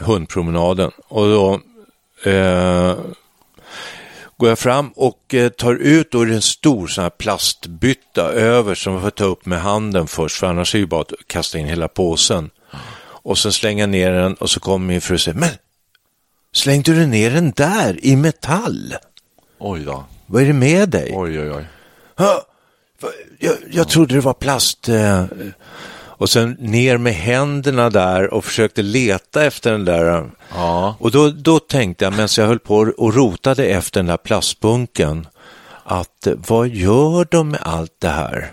hundpromenaden. 0.00 0.90
Och 1.08 1.24
då 1.26 1.60
eh, 2.30 2.96
går 4.36 4.48
jag 4.48 4.58
fram 4.58 4.88
och 4.96 5.34
eh, 5.34 5.48
tar 5.48 5.74
ut, 5.74 6.10
då 6.10 6.22
en 6.22 6.42
stor 6.42 6.86
sån 6.86 7.02
här 7.02 7.10
plastbytta 7.10 8.22
över 8.32 8.74
som 8.74 8.92
jag 8.92 9.02
får 9.02 9.10
ta 9.10 9.24
upp 9.24 9.46
med 9.46 9.60
handen 9.60 10.06
först, 10.06 10.36
för 10.36 10.46
annars 10.46 10.74
är 10.74 10.78
det 10.78 10.80
ju 10.80 10.86
bara 10.86 11.00
att 11.00 11.12
kasta 11.26 11.58
in 11.58 11.66
hela 11.66 11.88
påsen. 11.88 12.50
Och 13.22 13.38
sen 13.38 13.52
slänga 13.52 13.86
ner 13.86 14.12
den 14.12 14.34
och 14.34 14.50
så 14.50 14.60
kommer 14.60 14.86
min 14.86 15.00
fru 15.00 15.14
och 15.14 15.20
säger, 15.20 15.38
men 15.38 15.50
slängde 16.52 16.92
du 16.94 17.06
ner 17.06 17.30
den 17.30 17.50
där 17.56 18.04
i 18.04 18.16
metall? 18.16 18.94
Oj 19.58 19.80
då. 19.84 20.04
Vad 20.26 20.42
är 20.42 20.46
det 20.46 20.52
med 20.52 20.88
dig? 20.88 21.12
Oj, 21.16 21.40
oj, 21.40 21.50
oj. 21.50 21.64
"Ha, 22.16 22.42
va- 23.00 23.08
Jag, 23.38 23.54
jag 23.70 23.88
trodde 23.88 24.14
det 24.14 24.20
var 24.20 24.32
plast. 24.34 24.88
eh." 24.88 25.24
Och 26.20 26.30
sen 26.30 26.56
ner 26.58 26.98
med 26.98 27.14
händerna 27.14 27.90
där 27.90 28.34
och 28.34 28.44
försökte 28.44 28.82
leta 28.82 29.44
efter 29.44 29.72
den 29.72 29.84
där. 29.84 30.30
Ja. 30.54 30.96
Och 30.98 31.10
då, 31.10 31.30
då 31.30 31.58
tänkte 31.58 32.04
jag, 32.04 32.12
medan 32.12 32.28
jag 32.36 32.46
höll 32.46 32.58
på 32.58 32.92
och 32.96 33.14
rotade 33.14 33.66
efter 33.66 34.00
den 34.00 34.06
där 34.06 34.16
plastbunken, 34.16 35.26
att 35.84 36.26
eh, 36.26 36.34
vad 36.48 36.68
gör 36.68 37.26
de 37.30 37.48
med 37.48 37.60
allt 37.62 37.94
det 37.98 38.08
här? 38.08 38.52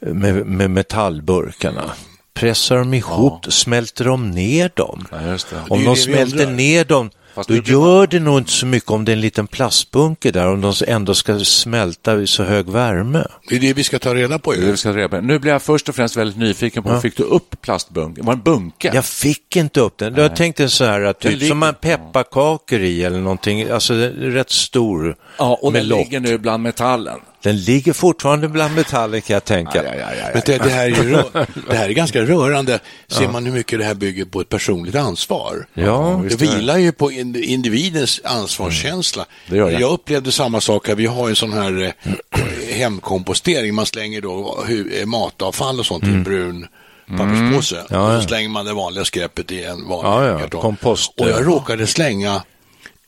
Med, 0.00 0.46
med 0.46 0.70
metallburkarna? 0.70 1.92
Pressar 2.34 2.76
de 2.76 2.94
ihop, 2.94 3.52
smälter 3.52 4.04
de 4.04 4.30
ner 4.30 4.70
dem? 4.74 5.06
Ja, 5.10 5.26
just 5.26 5.50
det. 5.50 5.56
Om 5.68 5.84
de 5.84 5.96
smälter 5.96 6.40
undrar. 6.40 6.56
ner 6.56 6.84
dem, 6.84 7.10
Fast 7.34 7.48
då 7.48 7.54
gör 7.56 8.06
det 8.06 8.20
nog 8.20 8.38
inte 8.38 8.50
så 8.50 8.66
mycket 8.66 8.90
om 8.90 9.04
det 9.04 9.12
är 9.12 9.14
en 9.14 9.20
liten 9.20 9.46
plastbunke 9.46 10.30
där, 10.30 10.46
om 10.46 10.60
de 10.60 10.72
ändå 10.86 11.14
ska 11.14 11.38
smälta 11.38 12.14
vid 12.14 12.28
så 12.28 12.42
hög 12.42 12.68
värme. 12.68 13.24
Det 13.48 13.56
är 13.56 13.60
det 13.60 13.72
vi 13.72 13.84
ska 13.84 13.98
ta 13.98 14.14
reda 14.14 14.38
på 14.38 14.52
Det 14.52 14.60
det 14.60 14.70
vi 14.70 14.76
ska 14.76 14.92
ta 14.92 14.98
reda 14.98 15.08
på. 15.08 15.20
Nu 15.20 15.38
blir 15.38 15.52
jag 15.52 15.62
först 15.62 15.88
och 15.88 15.94
främst 15.94 16.16
väldigt 16.16 16.36
nyfiken 16.36 16.82
på, 16.82 17.00
fick 17.00 17.16
du 17.16 17.22
upp 17.22 17.60
plastbunken? 17.60 18.26
Var 18.26 18.32
det 18.34 18.38
en 18.38 18.42
bunke? 18.42 18.90
Jag 18.94 19.04
fick 19.04 19.56
inte 19.56 19.80
upp 19.80 19.98
den. 19.98 20.14
Jag 20.14 20.36
tänkte 20.36 20.68
så 20.68 20.84
här, 20.84 21.00
att 21.00 21.20
typ 21.20 21.32
ligger- 21.32 21.48
som 21.48 21.58
man 21.58 21.74
pepparkakor 21.74 22.80
i 22.80 23.04
eller 23.04 23.20
någonting, 23.20 23.62
alltså 23.70 23.94
rätt 24.18 24.50
stor. 24.50 25.16
Ja, 25.38 25.58
och 25.62 25.72
med 25.72 25.82
den 25.82 25.88
lock. 25.88 25.98
ligger 25.98 26.20
nu 26.20 26.38
bland 26.38 26.62
metallen. 26.62 27.18
Den 27.42 27.56
ligger 27.60 27.92
fortfarande 27.92 28.48
bland 28.48 28.74
metaller 28.74 29.20
kan 29.20 29.34
jag 29.34 29.44
tänka. 29.44 29.84
Ja, 29.84 29.94
ja, 29.94 30.14
ja, 30.18 30.24
Men 30.32 30.42
det, 30.46 30.58
det, 30.58 30.70
här 30.70 30.88
är 30.88 31.24
det 31.70 31.76
här 31.76 31.88
är 31.88 31.92
ganska 31.92 32.22
rörande. 32.22 32.78
Ser 33.08 33.28
man 33.28 33.46
hur 33.46 33.52
mycket 33.52 33.78
det 33.78 33.84
här 33.84 33.94
bygger 33.94 34.24
på 34.24 34.40
ett 34.40 34.48
personligt 34.48 34.94
ansvar. 34.94 35.66
Ja, 35.74 36.22
det 36.28 36.40
vilar 36.40 36.78
ju 36.78 36.92
på 36.92 37.10
ind- 37.12 37.36
individens 37.36 38.20
ansvarskänsla. 38.24 39.26
Det 39.48 39.56
gör 39.56 39.70
det. 39.70 39.78
Jag 39.80 39.90
upplevde 39.92 40.32
samma 40.32 40.60
sak 40.60 40.88
här. 40.88 40.94
Vi 40.94 41.06
har 41.06 41.28
en 41.28 41.36
sån 41.36 41.52
här 41.52 41.82
eh, 41.82 42.12
hemkompostering. 42.74 43.74
Man 43.74 43.86
slänger 43.86 44.20
då 44.20 44.64
eh, 45.00 45.06
matavfall 45.06 45.78
och 45.80 45.86
sånt 45.86 46.04
i 46.04 46.10
en 46.10 46.22
brun 46.24 46.66
papperspåse. 47.08 47.74
Mm. 47.76 47.86
Ja, 47.90 48.06
och 48.06 48.12
ja. 48.14 48.20
så 48.22 48.28
slänger 48.28 48.48
man 48.48 48.66
det 48.66 48.72
vanliga 48.72 49.04
skräpet 49.04 49.52
i 49.52 49.64
en 49.64 49.88
vanlig 49.88 50.10
Ja, 50.10 50.26
ja. 50.26 50.38
kartong. 50.38 50.60
Kompost, 50.60 51.12
Och 51.20 51.26
ja. 51.26 51.30
jag 51.30 51.46
råkade 51.46 51.86
slänga 51.86 52.42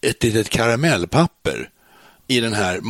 ett 0.07 0.23
litet 0.23 0.49
karamellpapper 0.49 1.69
i 2.29 2.41
den 2.41 2.53
här 2.53 2.81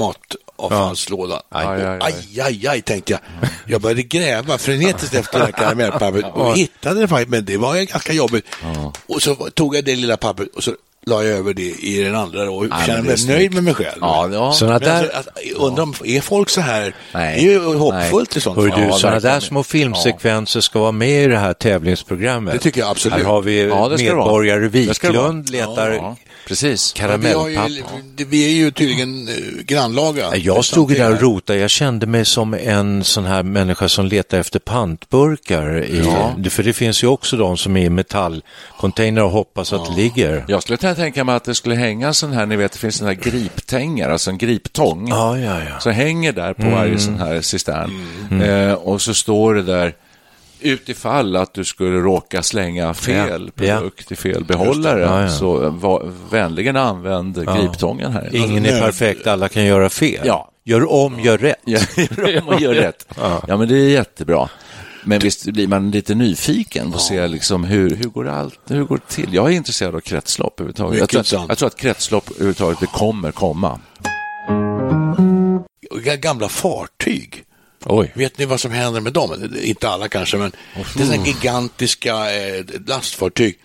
matavfallslådan. 0.59 1.41
Aj, 1.49 1.67
aj, 1.67 1.85
aj. 1.85 2.01
aj, 2.01 2.41
aj, 2.41 2.69
aj, 2.69 2.83
tänkte 2.83 3.13
jag. 3.13 3.21
Jag 3.67 3.81
började 3.81 4.03
gräva 4.03 4.59
frenetiskt 4.59 5.15
efter 5.15 5.39
det 5.39 5.45
här 5.45 5.53
karamellpappret 5.53 6.25
och 6.35 6.57
hittade 6.57 7.01
det 7.01 7.09
faktiskt, 7.09 7.31
men 7.31 7.45
det 7.45 7.57
var 7.57 7.75
ju 7.77 7.85
ganska 7.85 8.13
jobbigt. 8.13 8.47
Och 9.07 9.23
så 9.23 9.35
tog 9.35 9.77
jag 9.77 9.85
det 9.85 9.97
lilla 9.97 10.17
pappret 10.17 10.49
och 10.57 10.65
så 10.65 10.75
la 11.07 11.23
jag 11.25 11.39
över 11.39 11.55
det 11.55 11.63
i 11.63 12.03
den 12.03 12.15
andra 12.15 12.51
och 12.51 12.67
kände 12.87 13.03
mig 13.03 13.27
nöjd 13.27 13.55
med 13.55 13.65
mig 13.65 13.75
själv. 13.75 13.99
Ja, 14.01 14.29
ja. 14.33 14.55
Men 14.61 14.81
där, 14.81 15.11
alltså, 15.17 15.31
att, 15.31 15.53
undrar 15.57 15.83
om, 15.83 15.95
är 16.05 16.21
folk 16.21 16.51
så 16.51 16.61
här? 16.61 16.95
Nej. 17.13 17.37
Det 17.37 17.49
är 17.49 17.53
ju 17.53 17.75
hoppfullt 17.77 18.37
i 18.37 18.41
sånt 18.41 18.57
fall. 18.57 18.81
du, 18.81 18.87
Ja, 18.87 18.93
sådana 18.93 19.21
där 19.21 19.41
små 19.41 19.63
filmsekvenser 19.63 20.61
ska 20.61 20.79
vara 20.79 20.93
med 20.93 21.25
i 21.25 21.27
det 21.27 21.39
här 21.39 21.55
tävlingsprogrammet. 21.55 22.55
Det 22.55 22.61
tycker 22.61 22.81
jag 22.81 22.91
absolut. 22.91 23.19
Här 23.19 23.25
har 23.25 23.43
vi 23.43 23.63
Ja, 23.63 23.89
det 23.89 23.99
ska 23.99 24.07
det 24.07 24.15
vara. 24.15 24.25
medborgare 24.25 24.69
Det 24.69 24.95
ska 24.95 25.13
det 25.13 25.19
vara. 25.19 25.33
Wiklund 25.33 25.51
letar 25.51 26.17
Ja, 26.45 26.49
precis. 26.49 26.95
Vi, 27.19 27.29
ju, 27.77 27.83
det- 28.17 28.25
vi 28.25 28.45
är 28.45 28.65
ju 28.65 28.71
tydligen 28.71 29.29
eh, 29.29 29.35
grannlaga. 29.67 30.37
Jag 30.37 30.65
stod 30.65 30.89
där 30.97 31.13
och 31.13 31.21
rotade, 31.21 31.59
jag 31.59 31.71
kände 31.71 32.07
mig 32.07 32.25
som 32.25 32.55
en 32.55 33.05
sån 33.05 33.25
här 33.25 33.43
människa 33.43 33.89
som 33.89 34.07
letar 34.07 34.39
efter 34.39 34.59
pantburkar. 34.59 35.85
I, 35.85 36.51
För 36.51 36.63
det 36.63 36.73
finns 36.73 37.03
ju 37.03 37.07
också 37.07 37.37
de 37.37 37.57
som 37.57 37.77
är 37.77 37.85
i 37.85 37.91
metallcontainer 37.91 39.23
och 39.25 39.31
hoppas 39.31 39.73
att 39.73 39.87
det 39.87 40.03
ligger. 40.03 40.45
Jag 40.49 40.63
skulle 40.63 40.77
kunna 40.77 40.95
tänka 40.95 41.25
mig 41.25 41.35
att 41.35 41.45
det 41.45 41.55
skulle 41.55 41.75
hänga 41.75 42.13
sån 42.13 42.33
här, 42.33 42.47
ni 42.47 42.57
vet 42.57 42.73
det 42.73 42.79
finns 42.79 42.97
sån 42.97 43.07
här 43.07 43.15
griptängar, 43.15 44.11
alltså 44.11 44.31
en 44.31 44.39
griptång. 44.39 45.09
Ja, 45.09 45.39
ja, 45.39 45.59
ja. 45.71 45.81
Så 45.81 45.91
hänger 45.91 46.33
där 46.33 46.53
på 46.55 46.63
Mm. 46.63 46.75
varje 46.75 46.99
sån 46.99 47.19
här 47.19 47.41
cistern. 47.41 47.91
Eh, 48.43 48.73
och 48.73 49.03
så 49.03 49.15
står 49.15 49.55
det 49.55 49.63
där 49.63 49.95
utifall 50.61 51.37
att 51.37 51.55
du 51.55 51.65
skulle 51.65 51.99
råka 51.99 52.43
slänga 52.43 52.95
fel 52.95 53.51
Ja, 53.55 53.77
produkt 53.79 54.13
i 54.13 54.17
fel 54.17 54.45
behållare. 54.45 55.01
Ja, 55.01 55.23
ja. 55.23 55.29
Så 55.29 55.71
var, 55.71 56.13
vänligen 56.31 56.77
använd 56.77 57.59
griptången 57.59 58.13
här. 58.13 58.31
Ingen 58.33 58.67
är 58.67 58.71
nöd- 58.73 58.81
perfekt, 58.81 59.27
alla 59.27 59.49
kan 59.49 59.65
göra 59.65 59.89
fel. 59.89 60.23
Ja. 60.27 60.51
Gör 60.67 60.93
om, 60.93 61.21
gör 61.21 61.39
rätt. 61.39 61.57
Gör 61.67 62.43
om 62.43 62.49
och 62.49 62.61
gör 62.61 62.75
rätt. 62.75 63.07
Ja, 63.49 63.57
men 63.57 63.69
det 63.69 63.75
är 63.79 63.89
jättebra. 63.89 64.49
Men 65.07 65.19
visst 65.19 65.45
blir 65.45 65.69
man 65.69 65.91
lite 65.91 66.15
nyfiken 66.15 66.91
på 66.91 66.97
att 66.97 67.03
se 67.03 67.27
liksom 67.29 67.65
hur, 67.65 67.97
hur, 67.97 68.05
går 68.09 68.29
allt, 68.29 68.59
hur 68.69 68.85
går 68.85 68.97
det 69.09 69.15
till? 69.15 69.35
Jag 69.35 69.47
är 69.53 69.57
intresserad 69.57 69.95
av 69.95 70.01
kretslopp 70.01 70.61
överhuvudtaget. 70.61 71.13
Jag 71.13 71.25
tror, 71.27 71.45
jag 71.49 71.59
tror 71.59 71.67
att 71.67 71.77
kretslopp 71.77 72.31
överhuvudtaget 72.31 72.93
kommer 72.93 73.33
komma. 73.33 73.81
Ga- 76.05 76.17
Gamla 76.17 76.49
fartyg. 76.49 77.45
Oj. 77.87 78.13
Vet 78.15 78.39
ni 78.39 78.45
vad 78.45 78.61
som 78.61 78.73
händer 78.73 79.01
med 79.01 79.13
dem? 79.13 79.51
Inte 79.63 79.89
alla 79.89 80.09
kanske, 80.09 80.37
men 80.37 80.53
det 80.75 81.03
är 81.03 81.07
sådana 81.07 81.27
gigantiska 81.27 82.35
eh, 82.35 82.65
lastfartyg. 82.87 83.59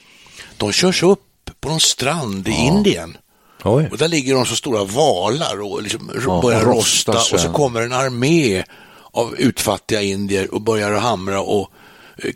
De 0.58 0.72
körs 0.72 1.04
upp 1.04 1.52
på 1.62 1.70
någon 1.70 1.80
strand 1.80 2.48
i 2.48 2.52
Indien. 2.52 3.18
Oj. 3.64 3.90
Och 3.92 3.98
där 3.98 4.08
ligger 4.08 4.36
de 4.36 4.46
så 4.46 4.56
stora 4.56 4.84
valar 4.84 5.62
och 5.62 5.84
liksom 5.84 6.12
Ja, 6.26 6.42
börjar 6.42 6.62
rosta 6.62 7.12
rostar 7.12 7.36
och 7.36 7.42
så 7.42 7.50
kommer 7.50 7.82
en 7.82 7.94
armé 7.94 8.64
av 9.12 9.36
utfattiga 9.36 10.02
indier 10.02 10.54
och 10.54 10.62
börjar 10.62 11.00
hamra 11.00 11.42
och 11.42 11.72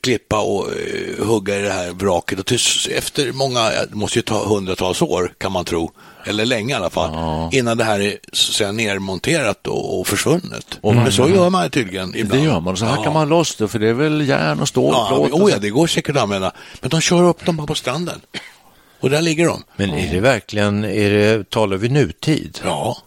klippa 0.01 0.39
och 0.39 0.67
eh, 0.69 1.25
hugga 1.25 1.59
i 1.59 1.61
det 1.61 1.69
här 1.73 1.91
vraket. 1.91 2.39
Och 2.39 2.45
till, 2.45 2.59
efter 2.95 3.31
många, 3.31 3.69
det 3.69 3.95
måste 3.95 4.19
ju 4.19 4.23
ta 4.23 4.45
hundratals 4.45 5.01
år 5.01 5.33
kan 5.37 5.51
man 5.51 5.65
tro, 5.65 5.91
eller 6.25 6.45
länge 6.45 6.73
i 6.73 6.77
alla 6.77 6.89
fall, 6.89 7.09
innan 7.53 7.77
det 7.77 7.83
här 7.83 7.99
är 7.99 8.17
så 8.33 8.71
nermonterat 8.71 9.67
och, 9.67 9.99
och 9.99 10.07
försvunnet. 10.07 10.79
Men 10.83 11.11
så 11.11 11.29
gör 11.29 11.49
man 11.49 11.69
tydligen 11.69 12.11
Det 12.11 12.19
ibland. 12.19 12.43
gör 12.43 12.59
man 12.59 12.73
och 12.73 12.79
så 12.79 12.85
hackar 12.85 13.03
Ja. 13.03 13.13
man 13.13 13.29
loss 13.29 13.55
det 13.55 13.67
för 13.67 13.79
det 13.79 13.89
är 13.89 13.93
väl 13.93 14.27
järn 14.29 14.59
och 14.59 14.67
stål 14.67 14.93
Ja, 14.93 15.07
plåt. 15.29 15.41
oh 15.41 15.51
ja, 15.51 15.57
det 15.57 15.69
går 15.69 15.87
säkert 15.87 16.15
att 16.15 16.21
använda. 16.21 16.51
Men 16.81 16.89
de 16.89 17.01
kör 17.01 17.23
upp 17.23 17.45
dem 17.45 17.57
bara 17.57 17.67
på 17.67 17.75
stranden. 17.75 18.21
Och 18.99 19.09
där 19.09 19.21
ligger 19.21 19.45
de. 19.47 19.63
Men 19.75 19.89
är 19.89 20.13
det 20.13 20.19
verkligen, 20.19 20.83
är 20.85 21.09
det, 21.09 21.49
talar 21.49 21.77
vi 21.77 21.89
nutid? 21.89 22.59
Ja, 22.63 22.97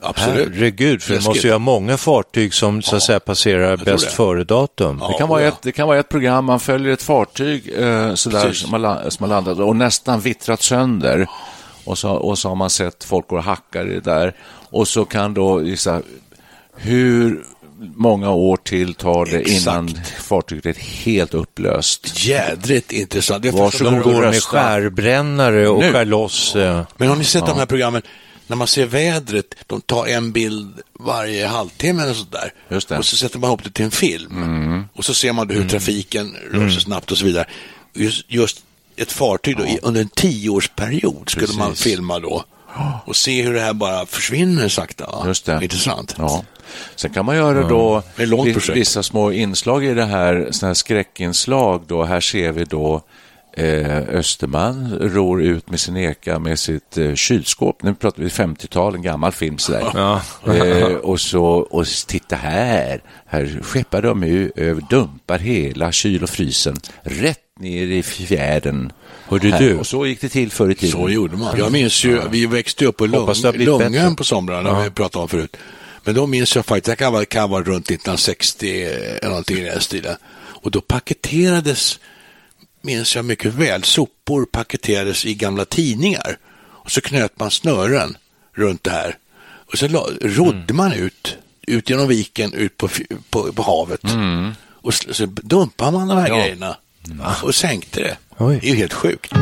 absolut. 0.00 0.48
Herregud, 0.54 1.02
för 1.02 1.08
det 1.10 1.14
Läskigt. 1.14 1.28
måste 1.28 1.46
ju 1.46 1.52
ha 1.52 1.58
många 1.58 1.96
fartyg 1.96 2.54
som 2.54 2.82
så 2.82 2.96
att 2.96 3.02
säga 3.02 3.20
passerar 3.20 3.76
bäst 3.76 4.04
det. 4.04 4.10
före-datum. 4.10 4.98
Ja. 5.00 5.08
Det 5.08 5.14
kan, 5.18 5.28
vara 5.28 5.42
ja. 5.42 5.48
ett, 5.48 5.58
det 5.62 5.72
kan 5.72 5.88
vara 5.88 5.98
ett 5.98 6.08
program, 6.08 6.44
man 6.44 6.60
följer 6.60 6.92
ett 6.92 7.02
fartyg 7.02 7.72
eh, 7.78 8.14
sådär, 8.14 8.52
som, 8.52 8.72
har, 8.84 9.10
som 9.10 9.22
har 9.24 9.28
landat 9.28 9.58
och 9.58 9.76
nästan 9.76 10.20
vittrat 10.20 10.62
sönder. 10.62 11.26
Och 11.84 11.98
så, 11.98 12.10
och 12.10 12.38
så 12.38 12.48
har 12.48 12.56
man 12.56 12.70
sett 12.70 13.04
folk 13.04 13.28
gå 13.28 13.36
och 13.36 13.42
hacka 13.44 13.84
det 13.84 14.00
där. 14.00 14.34
Och 14.70 14.88
så 14.88 15.04
kan 15.04 15.34
då 15.34 15.62
gissa 15.62 16.02
hur 16.76 17.42
många 17.96 18.30
år 18.30 18.56
till 18.56 18.94
tar 18.94 19.26
det 19.26 19.36
Exakt. 19.38 19.60
innan 19.66 19.94
fartyget 20.20 20.66
är 20.66 20.80
helt 21.04 21.34
upplöst. 21.34 22.24
Jädrigt 22.26 22.92
intressant. 22.92 23.42
Det 23.42 23.50
Varsågod. 23.50 23.92
De 23.92 24.00
går 24.02 24.12
med 24.12 24.22
rösta. 24.22 24.58
skärbrännare 24.58 25.68
och 25.68 25.78
Nu. 25.80 25.92
skär 25.92 26.04
loss. 26.04 26.56
eh, 26.56 26.82
Men 26.96 27.08
har 27.08 27.16
ni 27.16 27.24
sett 27.24 27.46
de 27.46 27.58
här 27.58 27.66
programmen 27.66 28.02
när 28.46 28.56
man 28.56 28.66
ser 28.66 28.86
vädret, 28.86 29.54
de 29.66 29.80
tar 29.80 30.06
en 30.06 30.32
bild 30.32 30.80
varje 31.00 31.46
halvtimme 31.46 32.02
eller 32.02 32.14
sådär. 32.14 32.52
Just 32.68 32.88
det. 32.88 32.94
Mm. 32.94 32.98
Och 33.00 33.06
så 33.06 33.16
sätter 33.16 33.38
man 33.38 33.48
ihop 33.48 33.64
det 33.64 33.70
till 33.70 33.84
en 33.84 33.90
film. 33.90 34.84
Och 34.94 35.04
så 35.04 35.14
ser 35.14 35.32
man 35.32 35.50
hur 35.50 35.68
trafiken 35.68 36.36
rör 36.52 36.68
sig 36.68 36.80
snabbt 36.80 37.10
och 37.10 37.18
så 37.18 37.24
vidare. 37.24 37.46
Just, 37.94 38.24
just 38.28 38.62
ett 38.96 39.12
fartyg 39.12 39.56
då, 39.56 39.64
i, 39.64 39.78
under 39.82 40.00
en 40.00 40.08
tioårsperiod 40.08 41.30
skulle 41.30 41.58
man 41.58 41.70
Precis. 41.70 41.84
filma 41.84 42.18
då. 42.18 42.44
Och 43.06 43.16
se 43.16 43.42
hur 43.42 43.54
det 43.54 43.60
här 43.60 43.72
bara 43.72 44.06
försvinner 44.06 44.68
sakta. 44.68 45.22
Just 45.26 45.46
det. 45.46 45.58
Intressant. 45.62 46.14
Ja. 46.18 46.44
Sen 46.96 47.10
kan 47.10 47.24
man 47.24 47.36
göra 47.36 47.68
då 47.68 48.02
projekt. 48.16 48.68
vissa 48.68 49.02
små 49.02 49.32
inslag 49.32 49.84
i 49.84 49.94
det 49.94 50.04
här, 50.04 50.48
såna 50.50 50.68
här 50.68 50.74
skräckinslag. 50.74 51.84
Då. 51.86 52.04
Här 52.04 52.20
ser 52.20 52.52
vi 52.52 52.64
då 52.64 53.02
eh, 53.56 53.98
Österman 54.08 54.98
ror 55.00 55.42
ut 55.42 55.70
med 55.70 55.80
sin 55.80 55.96
eka 55.96 56.38
med 56.38 56.58
sitt 56.58 56.98
eh, 56.98 57.14
kylskåp. 57.14 57.82
Nu 57.82 57.94
pratar 57.94 58.22
vi 58.22 58.28
50-tal, 58.28 58.94
en 58.94 59.02
gammal 59.02 59.32
film 59.32 59.58
sådär. 59.58 59.90
Ja. 59.94 60.22
eh, 60.54 60.84
och 60.84 61.20
så, 61.20 61.44
och 61.44 61.86
titta 62.06 62.36
här, 62.36 63.02
här 63.26 63.60
skeppar 63.62 64.02
de 64.02 64.22
ju 64.22 64.50
dumpar 64.90 65.38
hela 65.38 65.92
kyl 65.92 66.22
och 66.22 66.30
frysen 66.30 66.76
rätt 67.02 67.40
ner 67.60 67.86
i 67.86 68.02
fjärden. 68.02 68.92
Hörde 69.28 69.48
Här. 69.48 69.60
du? 69.60 69.78
Och 69.78 69.86
så 69.86 70.06
gick 70.06 70.20
det 70.20 70.28
till 70.28 70.50
förr 70.50 70.70
i 70.70 70.74
tiden. 70.74 70.92
Så 70.92 71.08
gjorde 71.08 71.36
man. 71.36 71.58
Jag 71.58 71.72
minns 71.72 72.04
ju, 72.04 72.20
vi 72.30 72.46
växte 72.46 72.86
upp 72.86 72.96
på. 72.96 73.06
Lungön 73.06 74.16
på 74.16 74.24
somrarna, 74.24 74.70
har 74.70 74.84
vi 74.84 74.90
pratat 74.90 75.16
om 75.16 75.28
förut. 75.28 75.56
Men 76.04 76.14
då 76.14 76.26
minns 76.26 76.56
jag 76.56 76.66
faktiskt, 76.66 76.86
det 76.86 76.96
kan 76.96 77.12
vara, 77.12 77.24
kan 77.24 77.50
vara 77.50 77.62
runt 77.62 77.84
1960 77.84 78.82
eller 78.82 79.28
någonting 79.28 79.56
i 79.58 79.64
den 79.64 79.80
stilen. 79.80 80.16
Och 80.36 80.70
då 80.70 80.80
paketerades, 80.80 81.98
minns 82.86 83.16
jag 83.16 83.24
mycket 83.24 83.54
väl, 83.54 83.82
sopor 83.84 84.44
paketerades 84.44 85.24
i 85.26 85.34
gamla 85.34 85.64
tidningar. 85.64 86.38
Och 86.64 86.90
så 86.90 87.00
knöt 87.00 87.38
man 87.38 87.50
snören 87.50 88.16
runt 88.54 88.84
det 88.84 88.90
här. 88.90 89.16
Och 89.72 89.78
så 89.78 89.88
la, 89.88 90.06
rodde 90.20 90.50
Mm. 90.74 90.76
man 90.76 90.92
ut, 90.92 91.36
ut 91.66 91.90
genom 91.90 92.08
viken, 92.08 92.52
ut 92.52 92.76
på, 92.76 92.88
på, 93.30 93.52
på 93.52 93.62
havet. 93.62 94.00
Och 94.82 94.94
så, 94.94 95.14
så 95.14 95.26
dumpade 95.26 95.90
man 95.92 96.08
de 96.08 96.18
här 96.18 96.26
Mm. 96.26 96.38
Ja. 96.38 96.44
grejerna 96.44 96.76
och 97.42 97.54
sänkte 97.54 98.00
det. 98.00 98.16
Oj. 98.38 98.58
Det 98.62 98.66
är 98.66 98.70
ju 98.70 98.76
helt 98.76 98.92
sjukt. 98.92 99.32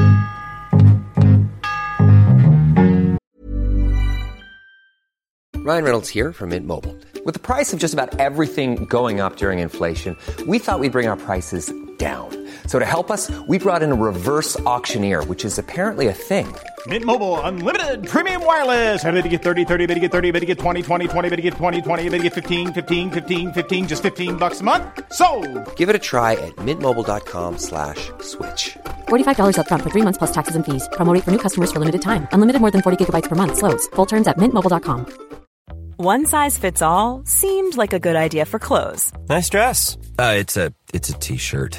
Ryan 5.57 5.85
Reynolds 5.85 6.11
here 6.11 6.33
from 6.33 6.51
Mint 6.51 6.67
Mobile. 6.67 6.95
With 7.25 7.33
the 7.33 7.39
price 7.41 7.73
of 7.73 7.79
just 7.79 7.95
about 7.95 8.15
everything 8.21 8.85
going 8.87 9.21
up 9.21 9.37
during 9.39 9.61
inflation, 9.61 10.17
we 10.47 10.59
thought 10.59 10.79
we'd 10.81 10.93
bring 10.93 11.09
our 11.09 11.17
prices 11.17 11.73
down. 11.99 12.29
So 12.67 12.79
to 12.79 12.85
help 12.85 13.11
us, 13.11 13.31
we 13.49 13.59
brought 13.59 13.83
in 13.83 13.91
a 13.93 13.95
reverse 13.95 14.59
auctioneer, 14.61 15.25
which 15.25 15.47
is 15.47 15.59
apparently 15.59 16.09
a 16.09 16.13
thing. 16.13 16.47
Mint 16.87 17.05
Mobile 17.07 17.41
unlimited 17.41 18.07
premium 18.07 18.45
wireless. 18.45 19.03
Ready 19.03 19.23
to 19.23 19.29
get 19.31 19.43
30, 19.43 19.65
30, 19.65 19.87
bit 19.87 19.95
to 19.95 20.01
get 20.01 20.13
30, 20.13 20.33
bit 20.33 20.41
to 20.41 20.47
get 20.47 20.59
20, 20.59 20.83
20, 20.83 21.09
20, 21.09 21.29
bit 21.31 21.37
to 21.37 21.43
get 21.43 21.55
20, 21.55 21.81
20, 21.81 22.03
bit 22.11 22.19
to 22.19 22.23
get 22.25 22.35
15, 22.35 22.73
15, 22.75 23.11
15, 23.11 23.53
15 23.53 23.89
just 23.89 24.03
15 24.03 24.37
bucks 24.37 24.61
a 24.61 24.65
month. 24.65 24.85
So, 25.13 25.27
Give 25.77 25.89
it 25.89 25.97
a 25.97 25.99
try 26.11 26.33
at 26.35 26.55
mintmobile.com 26.57 27.57
slash 27.59 28.11
switch. 28.21 28.77
$45 29.09 29.57
upfront 29.57 29.83
for 29.83 29.91
three 29.91 30.03
months 30.03 30.19
plus 30.19 30.33
taxes 30.33 30.57
and 30.57 30.65
fees. 30.65 30.87
Promo 30.93 31.15
rate 31.15 31.25
for 31.25 31.31
new 31.31 31.39
customers 31.47 31.73
for 31.73 31.79
limited 31.79 32.03
time. 32.03 32.29
Unlimited 32.33 32.61
more 32.61 32.71
than 32.71 32.83
40 32.83 32.99
gigabytes 33.03 33.29
per 33.31 33.37
month. 33.37 33.57
Slows. 33.57 33.87
Full 33.97 34.07
terms 34.07 34.27
at 34.29 34.37
mintmobile.com. 34.37 35.07
One 35.97 36.27
size 36.27 36.59
fits 36.59 36.83
all 36.83 37.23
seemed 37.25 37.77
like 37.77 37.93
a 37.93 38.01
good 38.01 38.17
idea 38.17 38.45
for 38.47 38.59
clothes 38.59 39.13
Nice 39.29 39.49
dress. 39.49 39.97
Uh, 40.19 40.35
it's 40.39 40.57
a 40.57 40.73
it's 40.93 41.09
a 41.09 41.13
t-shirt. 41.15 41.79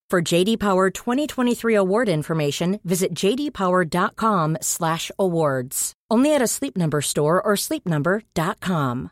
For 0.11 0.33
JD 0.33 0.59
Power 0.59 0.91
2023 1.05 1.75
award 1.75 2.09
information, 2.09 2.79
visit 2.83 3.09
jdpower.com/awards. 3.23 5.93
Only 6.13 6.35
at 6.35 6.41
a 6.41 6.47
Sleep 6.47 6.75
Number 6.75 7.01
store 7.01 7.41
or 7.41 7.55
sleepnumber.com. 7.55 9.09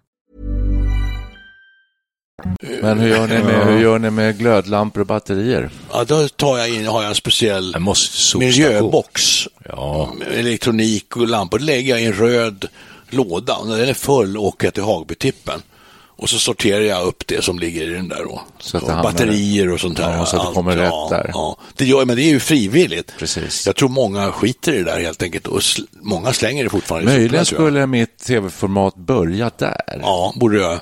Men 2.82 3.00
hur 3.00 3.10
gör, 3.10 3.28
ni 3.28 3.44
med, 3.44 3.68
hur 3.68 3.80
gör 3.80 4.00
ni 4.00 4.10
med 4.10 4.38
glödlampor 4.38 5.02
och 5.02 5.08
batterier? 5.08 5.70
Ja, 5.92 6.04
då 6.04 6.28
tar 6.28 6.58
jag 6.58 6.70
in, 6.70 6.86
har 6.86 7.02
jag 7.02 7.10
en 7.10 7.16
speciell 7.16 7.74
Jag 7.74 7.96
miljöbox. 8.40 9.48
Ja. 9.66 10.14
Elektronik 10.32 11.18
och 11.18 11.28
lampor. 11.28 11.60
Det 11.60 11.66
lägger 11.66 11.90
jag 11.90 12.02
i 12.02 12.06
en 12.06 12.14
röd 12.14 12.66
låda. 13.10 13.56
Och 13.56 13.68
när 13.68 13.78
den 13.78 13.90
är 13.90 13.94
full 13.94 14.38
åker 14.38 14.68
jag 14.68 14.74
till 14.74 14.84
Hagbytippen. 14.84 15.62
Och 16.20 16.30
så 16.30 16.40
sorterar 16.40 16.82
jag 16.82 17.08
upp 17.08 17.28
det 17.28 17.44
som 17.44 17.60
ligger 17.60 17.90
i 17.90 17.94
den 17.94 18.10
där 18.10 18.24
då. 18.24 18.42
Så 18.60 18.78
att 18.78 18.84
och 18.84 18.90
batterier 18.90 19.72
och 19.72 19.80
sånt 19.80 19.98
där. 19.98 20.18
Ja, 20.18 20.26
så 20.26 20.36
att 20.36 20.42
det 20.42 20.48
Allt, 20.48 20.56
kommer 20.56 20.78
rätt 20.78 20.90
ja, 20.92 21.08
där. 21.12 21.30
Ja. 21.34 21.58
Det 21.76 21.86
gör, 21.86 22.06
men 22.06 22.16
det 22.16 22.24
är 22.24 22.30
ju 22.30 22.40
frivilligt. 22.40 23.14
Precis. 23.18 23.66
Jag 23.68 23.76
tror 23.76 23.90
många 23.90 24.32
skiter 24.32 24.74
i 24.74 24.78
det 24.78 24.84
där 24.84 25.00
helt 25.00 25.24
enkelt. 25.24 25.48
Och 25.48 25.60
sl- 25.60 25.88
många 26.02 26.34
slänger 26.34 26.64
det 26.64 26.70
fortfarande 26.70 27.12
Möjligen 27.12 27.46
skulle 27.46 27.88
mitt 27.88 28.18
tv-format 28.18 28.96
börja 28.96 29.52
där. 29.58 30.00
Ja, 30.02 30.34
borde 30.36 30.58
jag. 30.58 30.80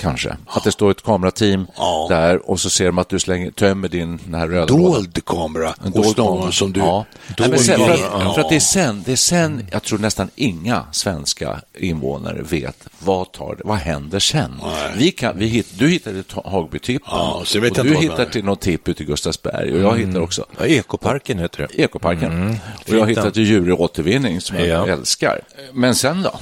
Kanske. 0.00 0.36
Att 0.46 0.64
det 0.64 0.72
står 0.72 0.90
ett 0.90 1.02
kamerateam 1.02 1.66
Ja. 1.76 2.06
där 2.10 2.50
och 2.50 2.60
så 2.60 2.70
ser 2.70 2.86
de 2.86 2.98
att 2.98 3.08
du 3.08 3.18
slänger, 3.18 3.50
tömmer 3.50 3.88
din 3.88 4.20
den 4.24 4.34
här 4.34 4.48
röda. 4.48 4.66
Dold 4.66 5.24
kamera 5.24 5.74
En 5.84 5.92
hos 5.92 6.14
dold 6.14 6.18
någon 6.18 6.36
kamera. 6.38 6.52
som 6.52 6.72
du... 6.72 6.80
Ja. 6.80 7.04
Nej, 7.38 7.48
men 7.48 7.58
sen, 7.58 7.78
för, 7.80 7.90
att, 7.94 8.00
kamera. 8.12 8.34
för 8.34 8.40
att 8.40 8.48
det 8.48 8.56
är 8.56 8.60
sen, 8.60 9.02
det 9.06 9.12
är 9.12 9.16
sen, 9.16 9.66
jag 9.72 9.82
tror 9.82 9.98
nästan 9.98 10.30
inga 10.34 10.82
svenska 10.92 11.60
invånare 11.78 12.42
vet 12.42 12.88
vad 12.98 13.32
tar 13.32 13.54
det, 13.56 13.62
vad 13.64 13.76
händer 13.78 14.18
sen. 14.18 14.60
Vi 14.96 15.10
kan, 15.10 15.38
vi 15.38 15.46
hit, 15.46 15.66
du 15.78 15.88
hittade 15.88 16.22
Hagbytippen 16.44 17.08
Ja, 17.12 17.32
och 17.34 17.46
jag 17.64 17.84
du 17.86 17.94
hittar 17.96 18.24
till 18.24 18.44
någon 18.44 18.56
tipp 18.56 18.88
ute 18.88 19.02
i 19.02 19.06
Gustavsberg 19.06 19.72
och 19.72 19.80
jag 19.80 19.98
hittar 20.06 20.20
också 20.20 20.44
Ja, 20.58 20.66
Ekoparken 20.66 21.38
heter 21.38 21.66
det. 21.72 21.82
Ekoparken. 21.82 22.58
och 22.88 22.94
jag 22.94 23.06
hittar 23.08 23.30
till 23.30 23.42
djuråtervinning 23.44 24.40
som 24.40 24.56
jag 24.58 24.66
Ja. 24.66 24.86
älskar. 24.88 25.40
Men 25.72 25.94
sen 25.94 26.22
då? 26.22 26.40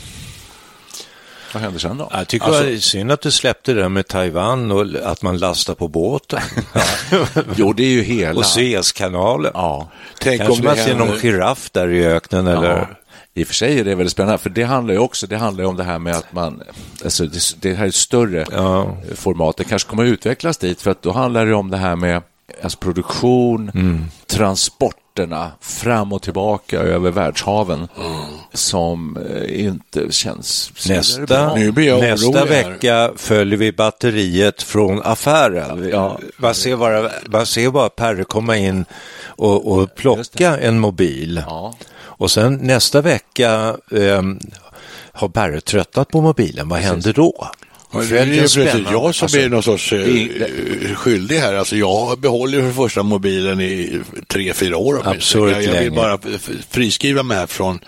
Vad 1.56 1.62
händer 1.62 1.78
sen 1.80 1.98
då? 1.98 2.08
Jag 2.12 2.28
tycker 2.28 2.46
Alltså- 2.46 2.62
det 2.62 2.72
är 2.72 2.78
synd 2.78 3.12
att 3.12 3.20
du 3.20 3.30
släppte 3.30 3.72
det 3.72 3.80
där 3.80 3.88
med 3.88 4.08
Taiwan 4.08 4.70
och 4.72 4.86
att 5.04 5.22
man 5.22 5.38
lastar 5.38 5.74
på 5.74 5.88
båten. 5.88 6.40
Jo, 7.56 7.72
det 7.72 7.82
är 7.84 7.88
ju 7.88 8.02
hela... 8.02 8.38
och 8.38 8.46
Suezkanalen. 8.46 9.50
Ja. 9.54 9.88
Tänk 10.20 10.40
Kanske 10.42 10.60
om 10.60 10.64
man 10.64 10.76
ser 10.76 10.94
någon 10.94 11.18
giraff 11.18 11.70
där 11.72 11.88
i 11.88 12.06
öknen 12.06 12.46
eller... 12.46 12.78
Ja. 12.78 12.88
I 13.34 13.42
och 13.42 13.46
för 13.46 13.54
sig 13.54 13.80
är 13.80 13.84
det 13.84 13.94
väldigt 13.94 14.12
spännande, 14.12 14.38
för 14.38 14.50
det 14.50 14.62
handlar 14.62 14.94
ju 14.94 15.00
också 15.00 15.26
det 15.26 15.36
handlar 15.36 15.64
om 15.64 15.76
det 15.76 15.84
här 15.84 15.98
med 15.98 16.16
att 16.16 16.32
man, 16.32 16.62
alltså 17.04 17.24
det, 17.26 17.40
det 17.60 17.74
här 17.74 17.84
är 17.84 17.88
ett 17.88 17.94
större 17.94 18.46
Ja. 18.52 18.96
format, 19.14 19.56
det 19.56 19.64
kanske 19.64 19.88
kommer 19.90 20.04
att 20.04 20.08
utvecklas 20.08 20.58
dit, 20.58 20.80
för 20.82 20.90
att 20.90 21.02
då 21.02 21.12
handlar 21.12 21.46
det 21.46 21.54
om 21.54 21.70
det 21.70 21.76
här 21.76 21.96
med 21.96 22.22
alltså 22.62 22.78
produktion, 22.78 23.70
Mm. 23.74 24.04
Transporterna 25.16 25.52
fram 25.60 26.12
och 26.12 26.22
tillbaka 26.22 26.78
över 26.78 27.10
världshaven 27.10 27.88
som 28.52 29.16
eh, 29.16 29.64
inte 29.66 30.12
känns 30.12 30.72
Nästa, 30.88 31.26
bra. 31.26 31.54
Nu 31.54 31.72
blir 31.72 31.88
jag 31.88 32.00
nästa 32.00 32.44
vecka 32.44 33.12
följer 33.16 33.58
vi 33.58 33.72
batteriet 33.72 34.62
från 34.62 35.02
affären. 35.02 35.88
Ja. 35.92 36.18
Man, 36.36 36.54
ser 36.54 36.76
bara, 36.76 37.10
man 37.26 37.46
ser 37.46 37.70
bara 37.70 37.88
Perre 37.88 38.24
komma 38.24 38.56
in 38.56 38.84
och, 39.26 39.72
och 39.72 39.94
plocka 39.94 40.58
en 40.58 40.78
mobil. 40.78 41.42
Ja. 41.46 41.74
Och 41.98 42.30
sen 42.30 42.54
nästa 42.54 43.00
vecka 43.00 43.76
ehm, 43.92 44.38
har 45.12 45.28
Perre 45.28 45.60
tröttnat 45.60 46.08
på 46.08 46.20
mobilen. 46.20 46.68
Vad 46.68 46.78
händer 46.78 47.12
då? 47.12 47.50
Ja, 48.02 48.08
Det 48.10 48.18
är 48.18 48.26
ju 48.26 48.36
jag 48.92 49.14
som 49.14 49.24
Alltså, 49.24 49.26
blir 49.38 49.48
någon 49.48 49.62
sorts 49.62 49.92
eh, 49.92 49.98
det- 49.98 50.94
skyldig 50.94 51.36
här. 51.38 51.54
Alltså 51.54 51.76
jag 51.76 52.18
behåller 52.18 52.60
för 52.60 52.70
första 52.72 53.02
mobilen 53.02 53.60
i 53.60 54.00
tre, 54.26 54.52
fyra 54.54 54.76
år. 54.76 55.02
åtminstone. 55.04 55.52
Jag, 55.52 55.62
jag 55.62 55.72
vill 55.72 55.72
länge. 55.72 55.90
bara 55.90 56.18
friskriva 56.70 57.22
mig 57.22 57.36
här 57.36 57.46
från, 57.46 57.78